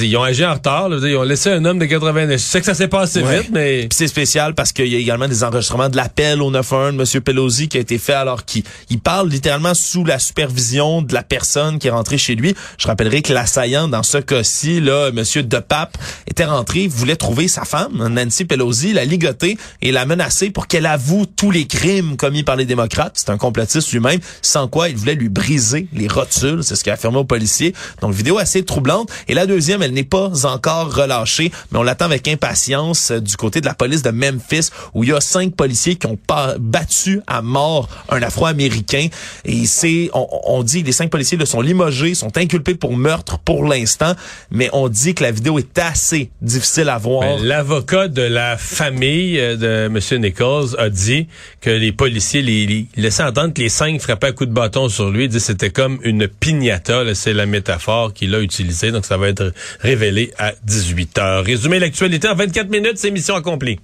ils 0.00 0.16
ont 0.16 0.22
agi 0.22 0.44
en 0.44 0.54
retard. 0.54 0.88
Là, 0.88 0.98
ils 1.02 1.16
ont 1.16 1.22
laissé 1.22 1.50
un 1.50 1.64
homme 1.64 1.78
de 1.78 1.86
89. 1.86 2.38
Je 2.38 2.44
sais 2.44 2.60
que 2.60 2.66
ça 2.66 2.74
s'est 2.74 2.88
passé 2.88 3.22
vite, 3.22 3.50
mais... 3.52 3.86
Puis 3.88 3.96
c'est 3.96 4.08
spécial 4.08 4.54
parce 4.54 4.72
qu'il 4.72 4.88
y 4.88 4.96
a 4.96 4.98
également 4.98 5.28
des 5.28 5.44
enregistrements 5.44 5.88
de 5.88 5.96
l'appel 5.96 6.42
au 6.42 6.50
911 6.50 6.96
de 6.96 7.16
M. 7.16 7.22
Pelosi 7.22 7.68
qui 7.68 7.78
a 7.78 7.80
été 7.80 7.98
fait 7.98 8.12
alors 8.12 8.44
qu'il 8.44 8.62
il 8.90 8.98
parle 8.98 9.28
littéralement 9.28 9.74
sous 9.74 10.04
la 10.04 10.18
supervision 10.18 11.02
de 11.02 11.14
la 11.14 11.22
personne 11.22 11.78
qui 11.78 11.88
est 11.88 11.90
rentrée 11.90 12.18
chez 12.18 12.34
lui. 12.34 12.54
Je 12.78 12.86
rappellerai 12.86 13.22
que 13.22 13.32
l'assaillant 13.32 13.88
dans 13.88 14.02
ce 14.02 14.18
cas-ci, 14.18 14.80
là, 14.80 15.08
M. 15.08 15.22
DePape, 15.42 15.96
était 16.26 16.44
rentré, 16.44 16.86
voulait 16.86 17.16
trouver 17.16 17.48
sa 17.48 17.64
femme, 17.64 18.08
Nancy 18.08 18.44
Pelosi, 18.44 18.92
la 18.92 19.04
ligoter 19.04 19.56
et 19.82 19.92
la 19.92 20.06
menacer 20.06 20.50
pour 20.50 20.66
qu'elle 20.66 20.86
avoue 20.86 21.26
tous 21.26 21.50
les 21.50 21.66
crimes 21.66 22.16
commis 22.16 22.42
par 22.42 22.56
les 22.56 22.64
démocrates. 22.64 23.12
C'est 23.14 23.30
un 23.30 23.38
complotiste 23.38 23.92
lui-même, 23.92 24.20
sans 24.42 24.68
quoi 24.68 24.88
il 24.88 24.96
voulait 24.96 25.14
lui 25.14 25.28
briser 25.28 25.88
les 25.92 26.08
rotules. 26.08 26.62
C'est 26.62 26.76
ce 26.76 26.82
qu'il 26.82 26.90
a 26.90 26.94
affirmé 26.94 27.18
aux 27.18 27.24
policiers. 27.24 27.74
Donc, 28.00 28.12
vidéo 28.12 28.38
assez 28.38 28.64
troublante. 28.64 29.10
Et 29.28 29.34
la 29.34 29.46
deuxième, 29.46 29.82
elle 29.86 29.92
n'est 29.92 30.04
pas 30.04 30.46
encore 30.46 30.94
relâchée, 30.94 31.50
mais 31.70 31.78
on 31.78 31.82
l'attend 31.82 32.06
avec 32.06 32.26
impatience 32.28 33.10
euh, 33.12 33.20
du 33.20 33.36
côté 33.36 33.60
de 33.60 33.66
la 33.66 33.74
police 33.74 34.02
de 34.02 34.10
Memphis, 34.10 34.70
où 34.94 35.04
il 35.04 35.10
y 35.10 35.12
a 35.12 35.20
cinq 35.20 35.54
policiers 35.54 35.96
qui 35.96 36.06
ont 36.06 36.18
battu 36.58 37.20
à 37.26 37.40
mort 37.40 37.88
un 38.08 38.20
Afro-Américain. 38.22 39.08
Et 39.44 39.66
c'est, 39.66 40.10
on, 40.12 40.26
on, 40.44 40.62
dit, 40.62 40.82
les 40.82 40.92
cinq 40.92 41.10
policiers 41.10 41.38
le 41.38 41.46
sont 41.46 41.60
limogés, 41.60 42.14
sont 42.14 42.36
inculpés 42.36 42.74
pour 42.74 42.96
meurtre 42.96 43.38
pour 43.38 43.64
l'instant, 43.64 44.14
mais 44.50 44.68
on 44.72 44.88
dit 44.88 45.14
que 45.14 45.22
la 45.22 45.30
vidéo 45.30 45.58
est 45.58 45.78
assez 45.78 46.30
difficile 46.42 46.88
à 46.88 46.98
voir. 46.98 47.20
Ben, 47.20 47.44
l'avocat 47.44 48.08
de 48.08 48.22
la 48.22 48.56
famille 48.56 49.38
euh, 49.38 49.56
de 49.56 49.86
M. 49.86 50.20
Nichols 50.20 50.76
a 50.78 50.90
dit 50.90 51.28
que 51.60 51.70
les 51.70 51.92
policiers 51.92 52.42
les, 52.42 52.86
laissaient 52.96 53.22
entendre 53.22 53.54
que 53.54 53.60
les 53.60 53.68
cinq 53.68 54.00
frappaient 54.00 54.28
à 54.28 54.32
coups 54.32 54.48
de 54.48 54.54
bâton 54.54 54.88
sur 54.88 55.10
lui. 55.10 55.24
Il 55.24 55.28
dit 55.28 55.40
c'était 55.40 55.70
comme 55.70 55.98
une 56.02 56.26
piñata, 56.28 57.14
c'est 57.14 57.32
la 57.32 57.46
métaphore 57.46 58.12
qu'il 58.12 58.34
a 58.34 58.40
utilisée. 58.40 58.90
Donc 58.90 59.04
ça 59.04 59.16
va 59.16 59.28
être 59.28 59.52
révélé 59.80 60.32
à 60.38 60.52
18 60.64 61.18
h 61.18 61.40
Résumer 61.42 61.78
l'actualité 61.78 62.28
en 62.28 62.34
24 62.34 62.68
minutes, 62.70 62.98
c'est 62.98 63.10
mission 63.10 63.34
accomplie. 63.34 63.78